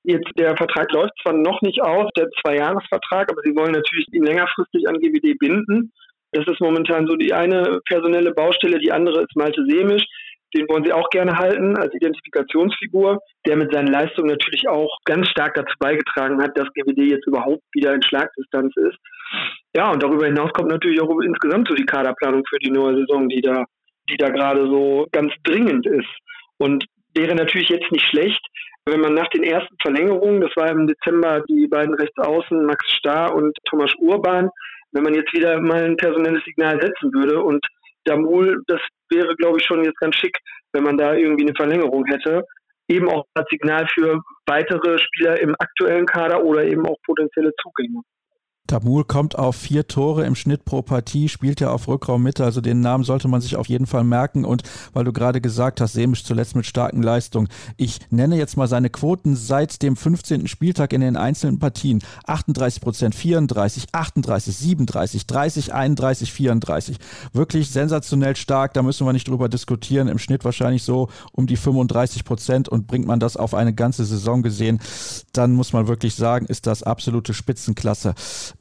[0.03, 4.23] Jetzt der Vertrag läuft zwar noch nicht aus, der Zwei-Jahres-Vertrag, aber sie wollen natürlich ihn
[4.23, 5.91] längerfristig an GWD binden.
[6.31, 10.05] Das ist momentan so die eine personelle Baustelle, die andere ist Malte Semisch.
[10.55, 15.27] Den wollen sie auch gerne halten als Identifikationsfigur, der mit seinen Leistungen natürlich auch ganz
[15.27, 18.97] stark dazu beigetragen hat, dass GWD jetzt überhaupt wieder in Schlagdistanz ist.
[19.75, 23.27] Ja, und darüber hinaus kommt natürlich auch insgesamt so die Kaderplanung für die neue Saison,
[23.27, 23.65] die da,
[24.09, 26.07] die da gerade so ganz dringend ist.
[26.57, 28.41] Und wäre natürlich jetzt nicht schlecht,
[28.85, 33.35] wenn man nach den ersten Verlängerungen, das war im Dezember die beiden Rechtsaußen, Max Starr
[33.35, 34.49] und Thomas Urban,
[34.91, 37.65] wenn man jetzt wieder mal ein personelles Signal setzen würde und
[38.05, 38.79] Damul, das
[39.09, 40.37] wäre, glaube ich, schon jetzt ganz schick,
[40.73, 42.43] wenn man da irgendwie eine Verlängerung hätte.
[42.87, 48.01] Eben auch als Signal für weitere Spieler im aktuellen Kader oder eben auch potenzielle Zugänge.
[48.67, 52.81] Tamul kommt auf vier Tore im Schnitt pro Partie, spielt ja auf Rückraummitte, also den
[52.81, 54.45] Namen sollte man sich auf jeden Fall merken.
[54.45, 54.63] Und
[54.93, 57.47] weil du gerade gesagt hast, Semisch zuletzt mit starken Leistungen.
[57.77, 60.47] Ich nenne jetzt mal seine Quoten seit dem 15.
[60.47, 62.01] Spieltag in den einzelnen Partien.
[62.25, 66.97] 38 Prozent, 34, 38, 37, 30, 31, 34.
[67.33, 70.07] Wirklich sensationell stark, da müssen wir nicht drüber diskutieren.
[70.07, 74.05] Im Schnitt wahrscheinlich so um die 35 Prozent und bringt man das auf eine ganze
[74.05, 74.79] Saison gesehen,
[75.33, 78.15] dann muss man wirklich sagen, ist das absolute Spitzenklasse.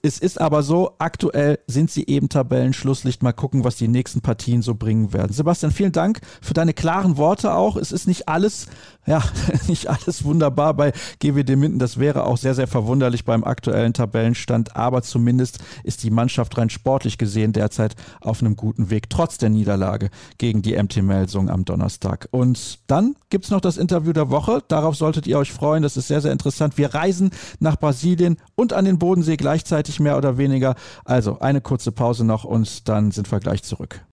[0.04, 3.22] Es ist aber so, aktuell sind sie eben Tabellenschlusslicht.
[3.22, 5.32] Mal gucken, was die nächsten Partien so bringen werden.
[5.32, 7.76] Sebastian, vielen Dank für deine klaren Worte auch.
[7.76, 8.66] Es ist nicht alles
[9.06, 9.22] ja,
[9.68, 11.78] nicht alles wunderbar bei GWD Minden.
[11.78, 14.76] Das wäre auch sehr, sehr verwunderlich beim aktuellen Tabellenstand.
[14.76, 19.50] Aber zumindest ist die Mannschaft rein sportlich gesehen derzeit auf einem guten Weg, trotz der
[19.50, 22.28] Niederlage gegen die MT Melsung am Donnerstag.
[22.30, 24.62] Und dann gibt es noch das Interview der Woche.
[24.68, 25.82] Darauf solltet ihr euch freuen.
[25.82, 26.78] Das ist sehr, sehr interessant.
[26.78, 30.74] Wir reisen nach Brasilien und an den Bodensee gleichzeitig mehr oder weniger.
[31.04, 34.04] Also eine kurze Pause noch und dann sind wir gleich zurück.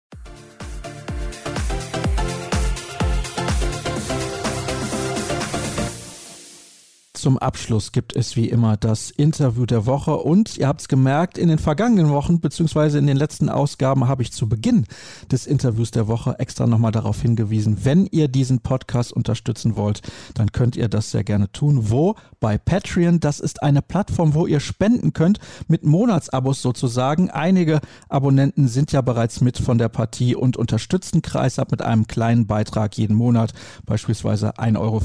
[7.22, 11.38] Zum Abschluss gibt es wie immer das Interview der Woche und ihr habt es gemerkt,
[11.38, 14.88] in den vergangenen Wochen beziehungsweise in den letzten Ausgaben habe ich zu Beginn
[15.32, 20.02] des Interviews der Woche extra nochmal darauf hingewiesen, wenn ihr diesen Podcast unterstützen wollt,
[20.34, 21.92] dann könnt ihr das sehr gerne tun.
[21.92, 22.16] Wo?
[22.40, 23.20] Bei Patreon.
[23.20, 27.30] Das ist eine Plattform, wo ihr spenden könnt mit Monatsabos sozusagen.
[27.30, 32.48] Einige Abonnenten sind ja bereits mit von der Partie und unterstützen Kreisab mit einem kleinen
[32.48, 33.54] Beitrag jeden Monat,
[33.86, 35.02] beispielsweise 1,50 Euro,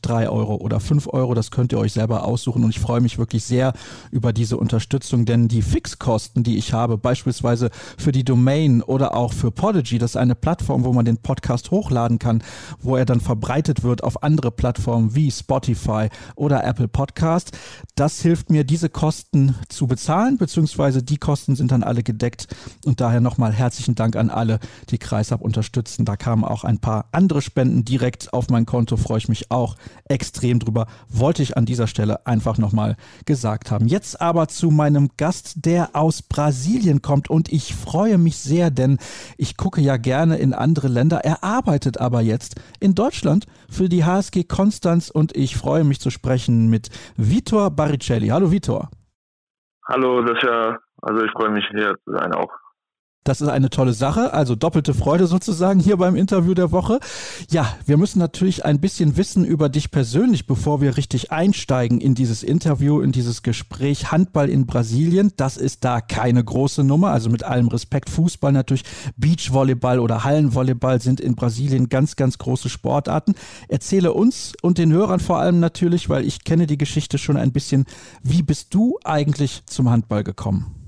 [0.00, 1.34] 3 Euro oder 5 Euro.
[1.34, 3.72] Das könnt ihr euch selber aussuchen und ich freue mich wirklich sehr
[4.10, 9.32] über diese Unterstützung, denn die Fixkosten, die ich habe, beispielsweise für die Domain oder auch
[9.32, 12.42] für Podigy, das ist eine Plattform, wo man den Podcast hochladen kann,
[12.80, 17.56] wo er dann verbreitet wird auf andere Plattformen wie Spotify oder Apple Podcast.
[17.94, 22.48] Das hilft mir, diese Kosten zu bezahlen, beziehungsweise die Kosten sind dann alle gedeckt
[22.84, 26.04] und daher nochmal herzlichen Dank an alle, die Kreisab unterstützen.
[26.04, 29.76] Da kamen auch ein paar andere Spenden direkt auf mein Konto, freue ich mich auch
[30.08, 30.86] extrem drüber.
[31.08, 33.86] Wollte wollte ich an dieser Stelle einfach nochmal gesagt haben.
[33.86, 38.98] Jetzt aber zu meinem Gast, der aus Brasilien kommt und ich freue mich sehr, denn
[39.38, 41.20] ich gucke ja gerne in andere Länder.
[41.24, 46.10] Er arbeitet aber jetzt in Deutschland für die HSG Konstanz und ich freue mich zu
[46.10, 48.28] sprechen mit Vitor Baricelli.
[48.28, 48.90] Hallo Vitor.
[49.88, 52.50] Hallo, das ja, also ich freue mich hier zu sein auch.
[53.24, 57.00] Das ist eine tolle Sache, also doppelte Freude sozusagen hier beim Interview der Woche.
[57.50, 62.14] Ja, wir müssen natürlich ein bisschen wissen über dich persönlich, bevor wir richtig einsteigen in
[62.14, 64.10] dieses Interview, in dieses Gespräch.
[64.10, 68.08] Handball in Brasilien, das ist da keine große Nummer, also mit allem Respekt.
[68.08, 68.84] Fußball natürlich,
[69.18, 73.34] Beachvolleyball oder Hallenvolleyball sind in Brasilien ganz, ganz große Sportarten.
[73.68, 77.52] Erzähle uns und den Hörern vor allem natürlich, weil ich kenne die Geschichte schon ein
[77.52, 77.84] bisschen.
[78.22, 80.79] Wie bist du eigentlich zum Handball gekommen?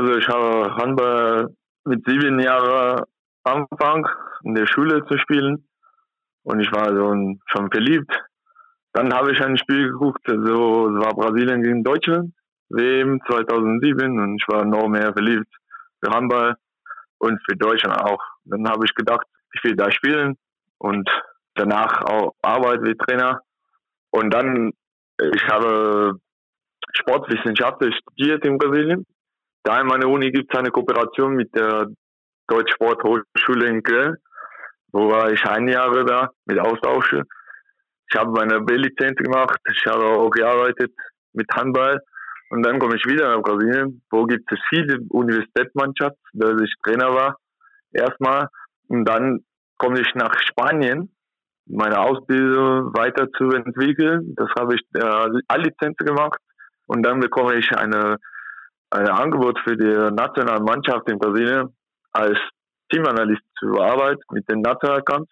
[0.00, 3.04] Also ich habe Handball mit sieben Jahren
[3.44, 4.06] angefangen,
[4.44, 5.68] in der Schule zu spielen.
[6.42, 7.12] Und ich war so
[7.52, 8.10] schon verliebt.
[8.94, 12.32] Dann habe ich ein Spiel geguckt, also es war Brasilien gegen Deutschland,
[12.70, 15.54] WM 2007 und ich war noch mehr verliebt
[16.02, 16.56] für Handball
[17.18, 18.22] und für Deutschland auch.
[18.44, 20.38] Dann habe ich gedacht, ich will da spielen
[20.78, 21.10] und
[21.56, 23.42] danach auch Arbeit wie Trainer.
[24.12, 24.72] Und dann,
[25.34, 26.18] ich habe
[26.94, 29.04] Sportwissenschaft studiert in Brasilien
[29.62, 31.86] da in meiner Uni gibt es eine Kooperation mit der
[32.48, 34.16] Deutschsporthochschule in Köln,
[34.92, 37.14] wo war ich ein Jahr da mit Austausch.
[38.10, 40.92] Ich habe meine B-Lizenz gemacht, ich habe auch gearbeitet
[41.32, 42.00] mit Handball
[42.50, 47.14] und dann komme ich wieder nach Brasilien, wo gibt es viele Universitätsmannschaften, da ich Trainer
[47.14, 47.36] war,
[47.92, 48.48] erstmal.
[48.88, 49.44] Und dann
[49.78, 51.14] komme ich nach Spanien,
[51.66, 54.34] meine Ausbildung weiter zu entwickeln.
[54.36, 56.40] Das habe ich äh, A-Lizenz gemacht
[56.88, 58.16] und dann bekomme ich eine
[58.90, 61.76] ein Angebot für die Nationalmannschaft in Brasilien
[62.12, 62.38] als
[62.90, 65.28] Teamanalyst zu arbeiten mit den Nationalkampf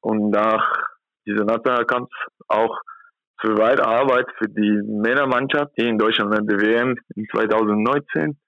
[0.00, 0.84] und nach
[1.26, 2.10] dieser Nationalkampf
[2.48, 2.78] auch
[3.40, 8.38] für weitere Arbeit für die Männermannschaft hier in Deutschland an der WM in 2019.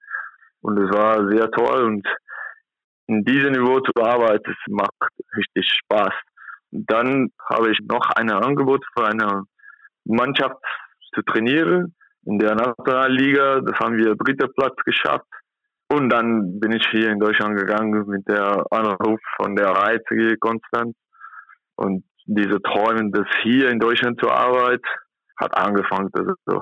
[0.61, 2.07] Und es war sehr toll und
[3.07, 4.91] in diesem Niveau zu arbeiten, es macht
[5.35, 6.13] richtig Spaß.
[6.71, 9.43] Dann habe ich noch ein Angebot für eine
[10.03, 10.57] Mannschaft
[11.13, 11.95] zu trainieren
[12.27, 13.61] in der Nationalliga.
[13.61, 15.25] Das haben wir dritter Platz geschafft.
[15.89, 20.93] Und dann bin ich hier in Deutschland gegangen mit der Anruf von der Reizige Konstanz.
[21.75, 24.83] Und diese Träume, das hier in Deutschland zu arbeiten,
[25.37, 26.09] hat angefangen.
[26.11, 26.61] Das ist so.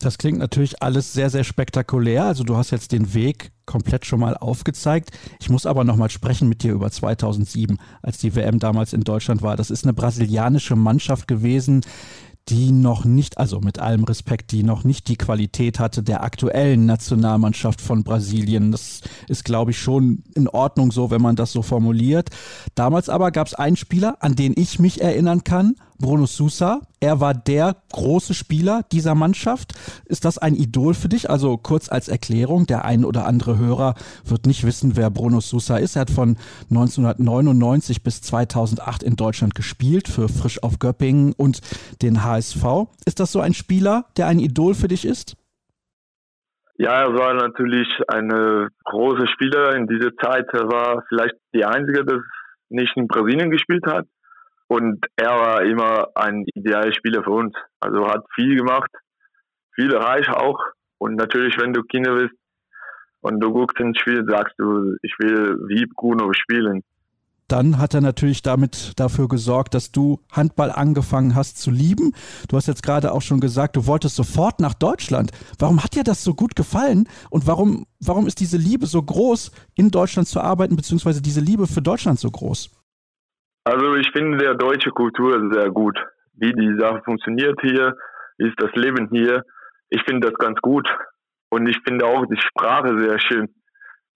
[0.00, 2.24] Das klingt natürlich alles sehr, sehr spektakulär.
[2.24, 5.10] Also du hast jetzt den Weg komplett schon mal aufgezeigt.
[5.40, 9.02] Ich muss aber noch mal sprechen mit dir über 2007, als die WM damals in
[9.02, 9.56] Deutschland war.
[9.56, 11.82] Das ist eine brasilianische Mannschaft gewesen,
[12.48, 16.86] die noch nicht, also mit allem Respekt, die noch nicht die Qualität hatte der aktuellen
[16.86, 18.72] Nationalmannschaft von Brasilien.
[18.72, 22.30] Das ist, glaube ich, schon in Ordnung so, wenn man das so formuliert.
[22.74, 26.80] Damals aber gab es einen Spieler, an den ich mich erinnern kann, Bruno Sousa.
[27.00, 29.72] Er war der große Spieler dieser Mannschaft.
[30.06, 31.30] Ist das ein Idol für dich?
[31.30, 33.94] Also kurz als Erklärung, der ein oder andere Hörer
[34.24, 35.96] wird nicht wissen, wer Bruno Sousa ist.
[35.96, 36.36] Er hat von
[36.70, 41.60] 1999 bis 2008 in Deutschland gespielt für Frisch auf Göppingen und
[42.02, 42.88] den HSV.
[43.04, 45.36] Ist das so ein Spieler, der ein Idol für dich ist?
[46.80, 48.28] Ja, er war natürlich ein
[48.84, 50.46] großer Spieler in dieser Zeit.
[50.52, 52.20] Er war vielleicht die Einzige, der
[52.68, 54.06] nicht in Brasilien gespielt hat.
[54.68, 57.54] Und er war immer ein idealer Spieler für uns.
[57.80, 58.90] Also hat viel gemacht,
[59.74, 60.58] viel erreicht auch.
[60.98, 62.34] Und natürlich, wenn du Kinder bist
[63.20, 66.82] und du guckst ins Spiel, sagst du, ich will wie Bruno spielen.
[67.48, 72.12] Dann hat er natürlich damit dafür gesorgt, dass du Handball angefangen hast zu lieben.
[72.48, 75.30] Du hast jetzt gerade auch schon gesagt, du wolltest sofort nach Deutschland.
[75.58, 79.50] Warum hat dir das so gut gefallen und warum, warum ist diese Liebe so groß,
[79.74, 82.70] in Deutschland zu arbeiten, beziehungsweise diese Liebe für Deutschland so groß?
[83.68, 85.98] Also ich finde der deutsche Kultur sehr gut.
[86.40, 87.94] Wie die Sache funktioniert hier,
[88.38, 89.42] ist das Leben hier.
[89.90, 90.88] Ich finde das ganz gut.
[91.50, 93.46] Und ich finde auch die Sprache sehr schön.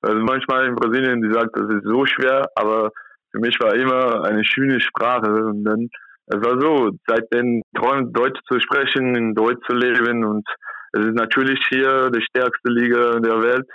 [0.00, 2.92] Also manchmal in Brasilien, die sagt, das ist so schwer, aber
[3.30, 5.30] für mich war immer eine schöne Sprache.
[5.30, 5.90] Und dann,
[6.28, 10.24] es war so, seitdem träumt Deutsch zu sprechen, in Deutsch zu leben.
[10.24, 10.48] Und
[10.92, 13.68] es ist natürlich hier die stärkste Liga der Welt.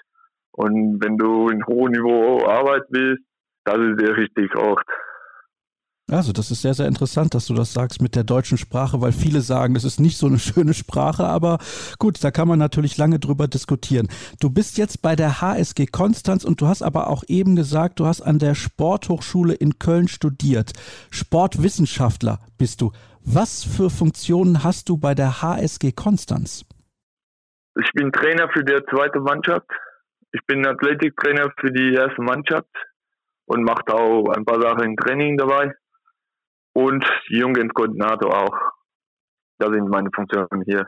[0.53, 3.21] Und wenn du in hohem Niveau Arbeit bist,
[3.63, 4.81] das ist der richtige Ort.
[6.09, 9.11] Also, das ist sehr, sehr interessant, dass du das sagst mit der deutschen Sprache, weil
[9.11, 11.57] viele sagen, es ist nicht so eine schöne Sprache, aber
[11.99, 14.07] gut, da kann man natürlich lange drüber diskutieren.
[14.39, 18.05] Du bist jetzt bei der HSG Konstanz und du hast aber auch eben gesagt, du
[18.05, 20.71] hast an der Sporthochschule in Köln studiert.
[21.11, 22.93] Sportwissenschaftler bist du.
[23.25, 26.63] Was für Funktionen hast du bei der HSG Konstanz?
[27.77, 29.69] Ich bin Trainer für die zweite Mannschaft.
[30.31, 32.69] Ich bin Athletiktrainer für die erste Mannschaft
[33.45, 35.73] und mache auch ein paar Sachen im Training dabei
[36.77, 38.55] und Jugendkoordinator auch.
[39.57, 40.87] Das sind meine Funktionen hier.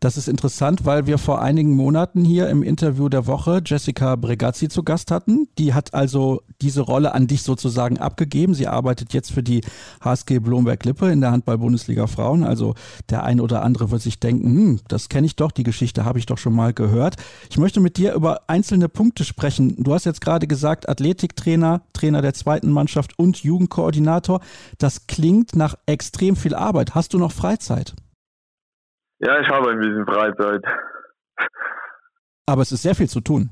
[0.00, 4.68] Das ist interessant, weil wir vor einigen Monaten hier im Interview der Woche Jessica Bregazzi
[4.68, 5.48] zu Gast hatten.
[5.56, 8.52] Die hat also diese Rolle an dich sozusagen abgegeben.
[8.52, 9.62] Sie arbeitet jetzt für die
[10.02, 12.44] HSG Blomberg-Lippe in der Handball-Bundesliga Frauen.
[12.44, 12.74] Also
[13.08, 16.18] der ein oder andere wird sich denken, hm, das kenne ich doch, die Geschichte habe
[16.18, 17.16] ich doch schon mal gehört.
[17.48, 19.82] Ich möchte mit dir über einzelne Punkte sprechen.
[19.82, 24.40] Du hast jetzt gerade gesagt, Athletiktrainer, Trainer der zweiten Mannschaft und Jugendkoordinator.
[24.76, 26.94] Das klingt nach extrem viel Arbeit.
[26.94, 27.94] Hast du noch Freizeit?
[29.18, 30.64] Ja, ich habe ein bisschen Freizeit.
[32.46, 33.50] Aber es ist sehr viel zu tun.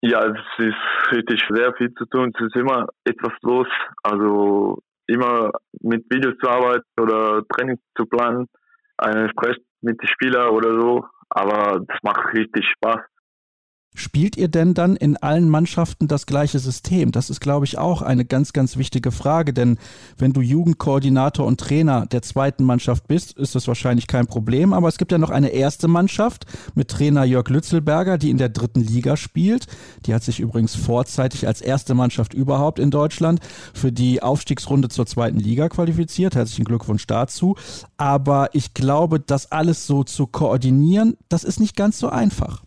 [0.00, 2.32] Ja, es ist richtig sehr viel zu tun.
[2.34, 3.68] Es ist immer etwas los.
[4.02, 5.50] Also immer
[5.80, 8.48] mit Videos zu arbeiten oder Training zu planen,
[8.98, 11.04] einen Sprech mit den Spielern oder so.
[11.28, 13.00] Aber das macht richtig Spaß.
[13.94, 17.12] Spielt ihr denn dann in allen Mannschaften das gleiche System?
[17.12, 19.76] Das ist, glaube ich, auch eine ganz, ganz wichtige Frage, denn
[20.16, 24.72] wenn du Jugendkoordinator und Trainer der zweiten Mannschaft bist, ist das wahrscheinlich kein Problem.
[24.72, 28.48] Aber es gibt ja noch eine erste Mannschaft mit Trainer Jörg Lützelberger, die in der
[28.48, 29.66] dritten Liga spielt.
[30.06, 33.40] Die hat sich übrigens vorzeitig als erste Mannschaft überhaupt in Deutschland
[33.74, 36.34] für die Aufstiegsrunde zur zweiten Liga qualifiziert.
[36.34, 37.56] Herzlichen Glückwunsch dazu.
[37.98, 42.62] Aber ich glaube, das alles so zu koordinieren, das ist nicht ganz so einfach.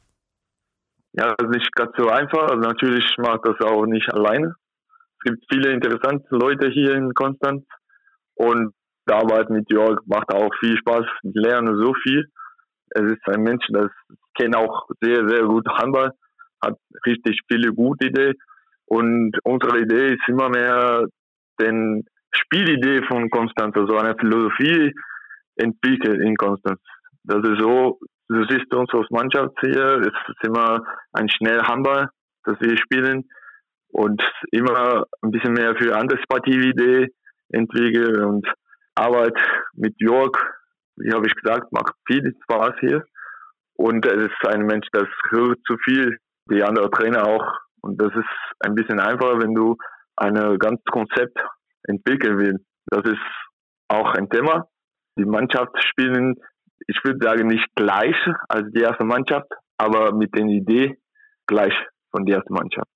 [1.17, 2.49] Ja, das ist nicht ganz so einfach.
[2.49, 4.55] Also natürlich macht das auch nicht alleine.
[5.17, 7.63] Es gibt viele interessante Leute hier in Konstanz
[8.35, 8.73] und
[9.07, 11.05] die Arbeit mit Jörg macht auch viel Spaß.
[11.23, 12.25] Ich lerne so viel.
[12.89, 13.91] Es ist ein Mensch, das
[14.37, 16.11] kennt auch sehr, sehr gut Handball,
[16.61, 18.33] hat richtig viele gute Ideen.
[18.85, 21.05] Und unsere Idee ist immer mehr
[21.61, 24.93] den Spielidee von Konstanz, also eine Philosophie
[25.55, 26.81] entwickelt in Konstanz.
[27.23, 32.09] Das ist so, du siehst unsere Mannschaft hier, es ist immer ein schnell Handball,
[32.43, 33.29] das wir spielen
[33.89, 34.21] und
[34.51, 37.07] immer ein bisschen mehr für Idee
[37.49, 38.47] entwickeln und
[38.95, 39.37] Arbeit
[39.73, 40.31] mit Jörg,
[40.97, 43.03] wie habe ich gesagt, macht viel Spaß hier
[43.77, 46.17] und er ist ein Mensch, das hört zu viel,
[46.49, 47.45] die anderen Trainer auch
[47.81, 48.29] und das ist
[48.61, 49.77] ein bisschen einfacher, wenn du
[50.17, 51.37] ein ganz Konzept
[51.83, 52.65] entwickeln willst.
[52.87, 53.21] Das ist
[53.89, 54.67] auch ein Thema.
[55.17, 56.35] Die Mannschaft spielen
[56.87, 58.15] ich würde sagen, nicht gleich
[58.49, 59.47] als die erste Mannschaft,
[59.77, 60.97] aber mit der Idee
[61.47, 61.73] gleich
[62.11, 62.87] von der ersten Mannschaft.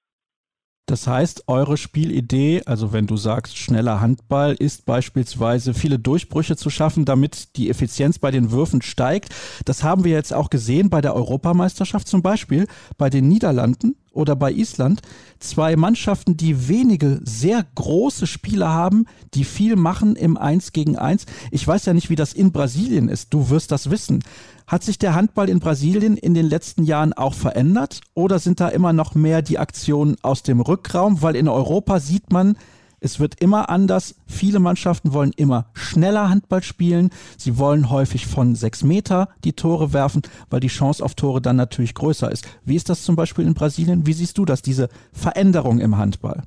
[0.90, 6.72] Das heißt, eure Spielidee, also wenn du sagst schneller Handball, ist beispielsweise viele Durchbrüche zu
[6.72, 9.36] schaffen, damit die Effizienz bei den Würfen steigt.
[9.66, 12.66] Das haben wir jetzt auch gesehen bei der Europameisterschaft zum Beispiel,
[12.98, 15.02] bei den Niederlanden oder bei Island.
[15.40, 21.26] Zwei Mannschaften, die wenige sehr große Spieler haben, die viel machen im Eins gegen Eins.
[21.50, 23.34] Ich weiß ja nicht, wie das in Brasilien ist.
[23.34, 24.24] Du wirst das wissen.
[24.68, 28.68] Hat sich der Handball in Brasilien in den letzten Jahren auch verändert oder sind da
[28.68, 31.22] immer noch mehr die Aktionen aus dem Rückraum?
[31.22, 32.56] Weil in Europa sieht man,
[33.02, 34.16] es wird immer anders.
[34.28, 37.10] Viele Mannschaften wollen immer schneller Handball spielen.
[37.38, 41.56] Sie wollen häufig von sechs Meter die Tore werfen, weil die Chance auf Tore dann
[41.56, 42.48] natürlich größer ist.
[42.66, 44.06] Wie ist das zum Beispiel in Brasilien?
[44.06, 46.44] Wie siehst du das, diese Veränderung im Handball?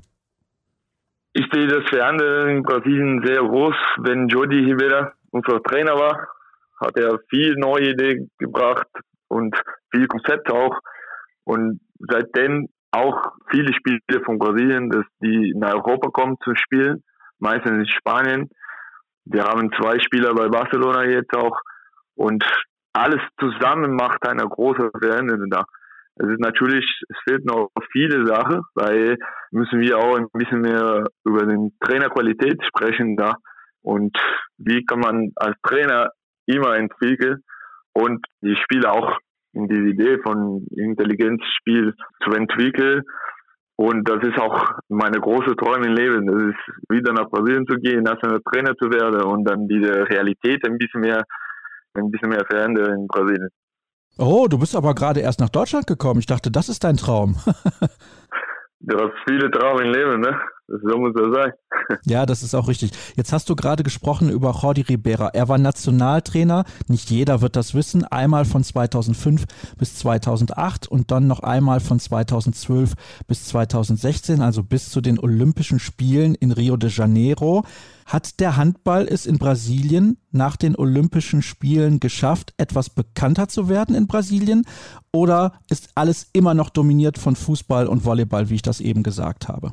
[1.35, 3.75] Ich sehe das Veränderung in Brasilien sehr groß.
[3.99, 6.29] Wenn Jody Rivera unser Trainer war,
[6.81, 8.87] hat er viel neue Ideen gebracht
[9.29, 9.57] und
[9.91, 10.79] viel Konzept auch.
[11.45, 17.03] Und seitdem auch viele Spiele von Brasilien, dass die nach Europa kommen zu spielen,
[17.39, 18.51] meistens in Spanien.
[19.25, 21.59] Wir haben zwei Spieler bei Barcelona jetzt auch
[22.15, 22.45] und
[22.93, 25.65] alles zusammen macht eine große Veränderung da.
[26.17, 29.17] Es ist natürlich, es fehlt noch viele Sachen, weil
[29.51, 33.37] müssen wir auch ein bisschen mehr über den Trainerqualität sprechen da
[33.81, 34.17] und
[34.59, 36.11] wie kann man als Trainer
[36.47, 37.41] immer entwickelt
[37.95, 39.19] und die Spieler auch
[39.53, 41.95] in die Idee von Intelligenzspiel
[42.25, 43.03] zu entwickeln.
[43.77, 46.27] Und das ist auch meine große Träume im Leben.
[46.27, 50.67] Das ist wieder nach Brasilien zu gehen, nationaler Trainer zu werden und dann diese Realität
[50.67, 51.23] ein bisschen mehr,
[51.95, 53.49] ein bisschen mehr verändern in Brasilien.
[54.19, 56.21] Oh, du bist aber gerade erst nach Deutschland gekommen.
[56.21, 57.37] Ich dachte, das ist dein Traum.
[58.81, 60.39] du hast viele Traume im Leben, ne?
[60.69, 61.53] So muss er sein.
[62.05, 62.93] Ja, das ist auch richtig.
[63.17, 65.29] Jetzt hast du gerade gesprochen über Jordi Ribera.
[65.29, 66.65] Er war Nationaltrainer.
[66.89, 68.05] Nicht jeder wird das wissen.
[68.05, 69.45] Einmal von 2005
[69.77, 72.95] bis 2008 und dann noch einmal von 2012
[73.27, 77.65] bis 2016, also bis zu den Olympischen Spielen in Rio de Janeiro.
[78.07, 83.95] Hat der Handball es in Brasilien nach den Olympischen Spielen geschafft, etwas bekannter zu werden
[83.95, 84.65] in Brasilien?
[85.13, 89.49] Oder ist alles immer noch dominiert von Fußball und Volleyball, wie ich das eben gesagt
[89.49, 89.73] habe?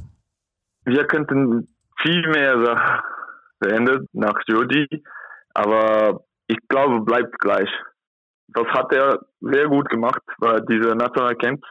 [0.90, 1.68] Wir könnten
[2.02, 3.02] viel mehr Sachen
[3.62, 4.88] verändern nach Jodi,
[5.54, 7.70] aber ich glaube, bleibt gleich.
[8.48, 11.64] Das hat er sehr gut gemacht, war dieser National Camp,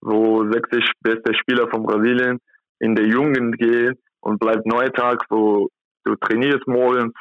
[0.00, 2.38] wo 60 beste Spieler von Brasilien
[2.78, 5.68] in der Jugend gehen und bleibt neuer Tag, wo
[6.04, 7.12] du trainierst morgens,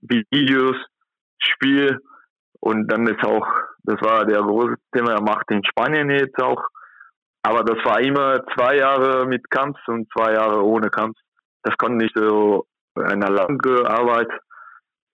[0.00, 0.76] Videos,
[1.38, 2.00] Spiel
[2.60, 3.46] und dann ist auch,
[3.84, 6.62] das war der große Thema, er macht in Spanien jetzt auch
[7.48, 11.16] aber das war immer zwei Jahre mit Kampf und zwei Jahre ohne Kampf.
[11.62, 14.28] Das konnte nicht so eine lange Arbeit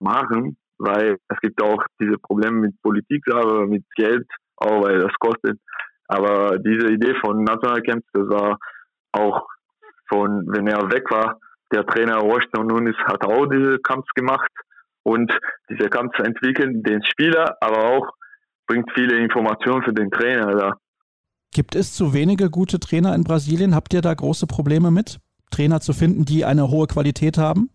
[0.01, 3.23] machen, weil es gibt auch diese Probleme mit Politik,
[3.69, 4.27] mit Geld,
[4.57, 5.61] auch weil das kostet.
[6.09, 8.59] Aber diese Idee von Nationalcamps, das war
[9.13, 9.47] auch
[10.09, 11.39] von, wenn er weg war,
[11.73, 14.51] der Trainer Washington Nunes hat auch diese Kampf gemacht
[15.05, 15.31] und
[15.71, 18.11] diese Kampf entwickeln den Spieler, aber auch
[18.67, 20.79] bringt viele Informationen für den Trainer da.
[21.55, 23.77] Gibt es zu wenige gute Trainer in Brasilien?
[23.77, 25.21] Habt ihr da große Probleme mit,
[25.53, 27.71] Trainer zu finden, die eine hohe Qualität haben?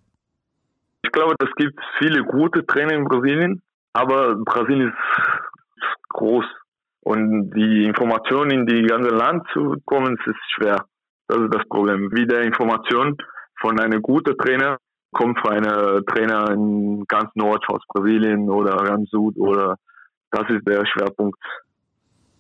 [1.02, 3.62] Ich glaube, es gibt viele gute Trainer in Brasilien,
[3.94, 6.44] aber Brasilien ist groß
[7.06, 10.84] und die Informationen in die ganze Land zu kommen, ist schwer.
[11.30, 12.12] Das ist das Problem.
[12.12, 13.16] Wie der Information
[13.62, 14.78] von einem guten Trainer
[15.14, 19.78] kommt von einem Trainer in ganz Nord aus Brasilien oder ganz Süd oder
[20.32, 21.40] das ist der Schwerpunkt.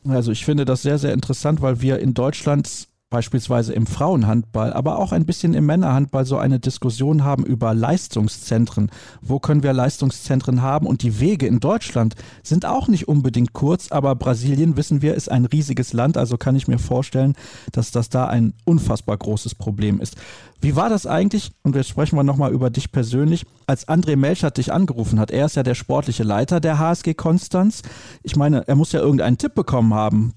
[0.07, 4.99] Also ich finde das sehr, sehr interessant, weil wir in Deutschland beispielsweise im Frauenhandball, aber
[4.99, 8.91] auch ein bisschen im Männerhandball so eine Diskussion haben über Leistungszentren.
[9.21, 10.85] Wo können wir Leistungszentren haben?
[10.85, 15.31] Und die Wege in Deutschland sind auch nicht unbedingt kurz, aber Brasilien, wissen wir, ist
[15.31, 17.33] ein riesiges Land, also kann ich mir vorstellen,
[17.71, 20.15] dass das da ein unfassbar großes Problem ist.
[20.61, 24.57] Wie war das eigentlich, und jetzt sprechen wir nochmal über dich persönlich, als André Melchert
[24.57, 25.31] dich angerufen hat?
[25.31, 27.81] Er ist ja der sportliche Leiter der HSG Konstanz.
[28.23, 30.33] Ich meine, er muss ja irgendeinen Tipp bekommen haben.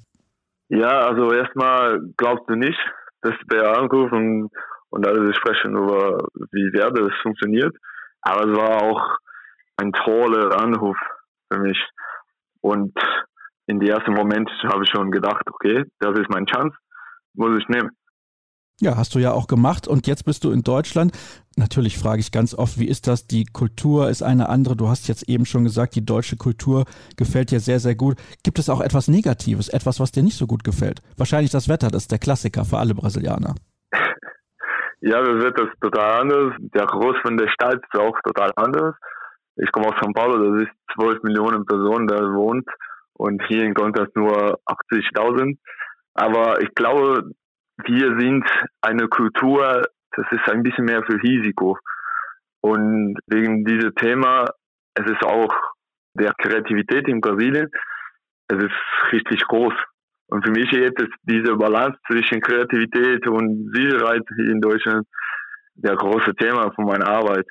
[0.75, 2.79] Ja, also erstmal glaubst du nicht,
[3.21, 4.49] dass der anruft und,
[4.89, 6.17] und alle sprechen über,
[6.51, 7.77] wie Werde es funktioniert.
[8.23, 9.19] Aber es war auch
[9.77, 10.97] ein toller Anruf
[11.53, 11.79] für mich.
[12.63, 12.95] Und
[13.67, 16.75] in den ersten Moment habe ich schon gedacht, okay, das ist meine Chance,
[17.35, 17.91] muss ich nehmen.
[18.83, 21.13] Ja, hast du ja auch gemacht und jetzt bist du in Deutschland.
[21.57, 23.29] Natürlich frage ich ganz oft, wie ist das?
[23.29, 24.75] Die Kultur ist eine andere.
[24.75, 26.83] Du hast jetzt eben schon gesagt, die deutsche Kultur
[27.17, 28.17] gefällt dir sehr, sehr gut.
[28.43, 31.01] Gibt es auch etwas Negatives, etwas, was dir nicht so gut gefällt?
[31.17, 33.55] Wahrscheinlich das Wetter, das ist der Klassiker für alle Brasilianer.
[35.05, 36.55] Ja, das Wetter ist total anders.
[36.61, 38.95] Der Groß von der Stadt ist auch total anders.
[39.57, 42.69] Ich komme aus São Paulo, das ist 12 Millionen Personen, da wohnt
[43.15, 45.59] und hier in Kontrast nur 80.000.
[46.15, 47.33] Aber ich glaube,
[47.89, 48.45] wir sind
[48.81, 49.83] eine Kultur,
[50.17, 51.79] das ist ein bisschen mehr für Risiko.
[52.61, 54.47] Und wegen diesem Thema,
[54.95, 55.53] es ist auch
[56.15, 57.69] der Kreativität in Brasilien,
[58.49, 59.75] es ist richtig groß.
[60.29, 65.07] Und für mich jetzt ist diese Balance zwischen Kreativität und Sicherheit in Deutschland
[65.75, 67.47] der große Thema von meiner Arbeit.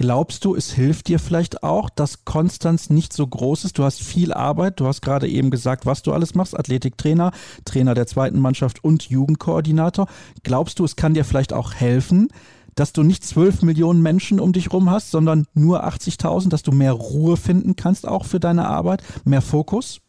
[0.00, 3.78] Glaubst du, es hilft dir vielleicht auch, dass Konstanz nicht so groß ist?
[3.78, 4.80] Du hast viel Arbeit.
[4.80, 6.58] Du hast gerade eben gesagt, was du alles machst.
[6.58, 7.32] Athletiktrainer,
[7.66, 10.06] Trainer der zweiten Mannschaft und Jugendkoordinator.
[10.42, 12.28] Glaubst du, es kann dir vielleicht auch helfen,
[12.74, 16.72] dass du nicht zwölf Millionen Menschen um dich rum hast, sondern nur 80.000, dass du
[16.72, 20.00] mehr Ruhe finden kannst auch für deine Arbeit, mehr Fokus?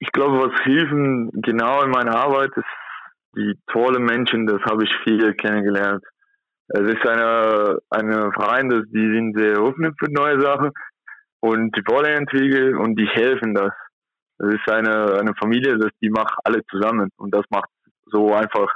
[0.00, 0.90] Ich glaube, was hilft
[1.44, 2.64] genau in meiner Arbeit ist
[3.36, 6.02] die tolle Menschen, das habe ich viel kennengelernt.
[6.72, 10.70] Es ist eine, eine Verein, das, die sind sehr offen für neue Sachen
[11.40, 13.72] und die wollen entwickeln und die helfen das.
[14.38, 17.68] Es ist eine, eine Familie, das die macht alle zusammen und das macht
[18.06, 18.68] so einfach,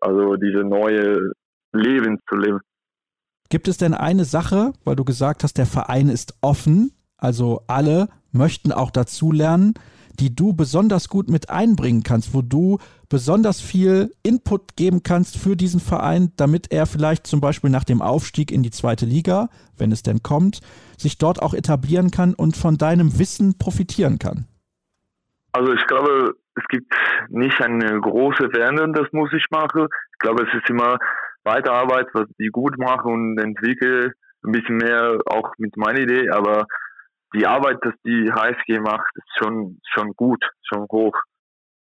[0.00, 1.32] also diese neue
[1.72, 2.60] Leben zu leben.
[3.50, 8.08] Gibt es denn eine Sache, weil du gesagt hast, der Verein ist offen, also alle
[8.32, 9.74] möchten auch dazulernen,
[10.20, 15.56] die du besonders gut mit einbringen kannst, wo du besonders viel Input geben kannst für
[15.56, 19.92] diesen Verein, damit er vielleicht zum Beispiel nach dem Aufstieg in die zweite Liga, wenn
[19.92, 20.60] es denn kommt,
[20.96, 24.46] sich dort auch etablieren kann und von deinem Wissen profitieren kann?
[25.52, 26.92] Also ich glaube, es gibt
[27.28, 29.86] nicht eine große Veränderung, das muss ich machen.
[30.12, 30.98] Ich glaube, es ist immer
[31.44, 34.12] Weiterarbeit, was die gut machen und entwickle
[34.44, 36.66] ein bisschen mehr auch mit meiner Idee, aber
[37.34, 41.14] die Arbeit, dass die HSG macht, ist schon, schon gut, schon hoch.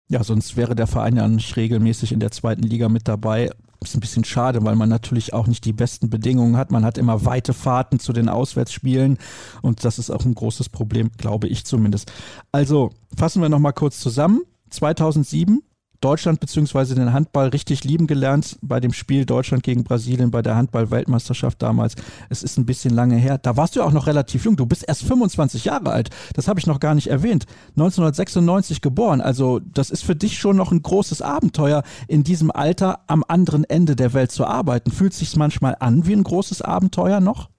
[0.08, 3.50] Ja, sonst wäre der Verein ja nicht regelmäßig in der zweiten Liga mit dabei.
[3.82, 6.72] Ist ein bisschen schade, weil man natürlich auch nicht die besten Bedingungen hat.
[6.72, 9.18] Man hat immer weite Fahrten zu den Auswärtsspielen
[9.62, 12.12] und das ist auch ein großes Problem, glaube ich zumindest.
[12.52, 14.42] Also fassen wir nochmal kurz zusammen.
[14.70, 15.62] 2007
[16.06, 16.94] Deutschland bzw.
[16.94, 21.96] den Handball richtig lieben gelernt bei dem Spiel Deutschland gegen Brasilien bei der Handball-Weltmeisterschaft damals.
[22.30, 23.40] Es ist ein bisschen lange her.
[23.40, 24.56] Da warst du ja auch noch relativ jung.
[24.56, 26.12] Du bist erst 25 Jahre alt.
[26.36, 27.48] Das habe ich noch gar nicht erwähnt.
[27.70, 29.20] 1996 geboren.
[29.20, 33.64] Also das ist für dich schon noch ein großes Abenteuer, in diesem Alter am anderen
[33.64, 34.92] Ende der Welt zu arbeiten.
[34.92, 37.50] Fühlt sich manchmal an wie ein großes Abenteuer noch?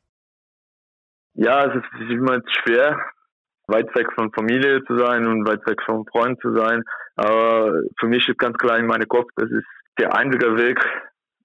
[1.34, 2.96] Ja, es ist immer schwer,
[3.66, 6.84] weit weg von Familie zu sein und weit weg von Freunden zu sein.
[7.16, 9.66] Aber für mich ist ganz klar in meinem Kopf, das ist
[9.98, 10.78] der einzige Weg,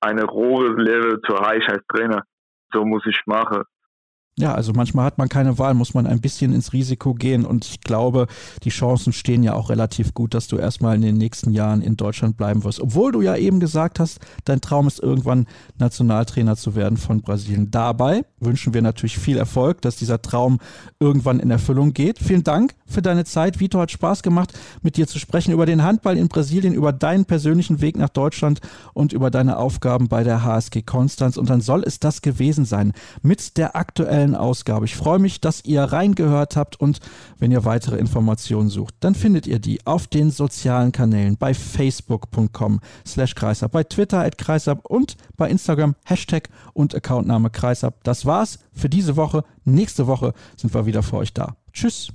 [0.02, 2.24] eine hohe Level zu erreichen als Trainer.
[2.74, 3.64] So muss ich machen.
[4.40, 7.66] Ja, also manchmal hat man keine Wahl, muss man ein bisschen ins Risiko gehen und
[7.66, 8.28] ich glaube,
[8.64, 11.98] die Chancen stehen ja auch relativ gut, dass du erstmal in den nächsten Jahren in
[11.98, 12.80] Deutschland bleiben wirst.
[12.80, 15.48] Obwohl du ja eben gesagt hast, dein Traum ist irgendwann
[15.80, 17.72] Nationaltrainer zu werden von Brasilien.
[17.72, 20.60] Dabei wünschen wir natürlich viel Erfolg, dass dieser Traum
[21.00, 22.18] irgendwann in Erfüllung geht.
[22.18, 23.60] Vielen Dank für deine Zeit.
[23.60, 27.26] Vito hat Spaß gemacht, mit dir zu sprechen über den Handball in Brasilien, über deinen
[27.26, 28.62] persönlichen Weg nach Deutschland
[28.94, 31.36] und über deine Aufgaben bei der HSG Konstanz.
[31.36, 34.86] Und dann soll es das gewesen sein mit der aktuellen aktuellen Ausgabe.
[34.86, 37.00] Ich freue mich, dass ihr reingehört habt und
[37.40, 42.80] wenn ihr weitere Informationen sucht, dann findet ihr die auf den sozialen Kanälen bei facebook.com
[43.06, 48.04] slash kreisab, bei Twitter at kreisab und bei Instagram Hashtag und Accountname kreisab.
[48.04, 49.44] Das war's für diese Woche.
[49.66, 51.56] Nächste Woche sind wir wieder für euch da.
[51.74, 52.12] Tschüss.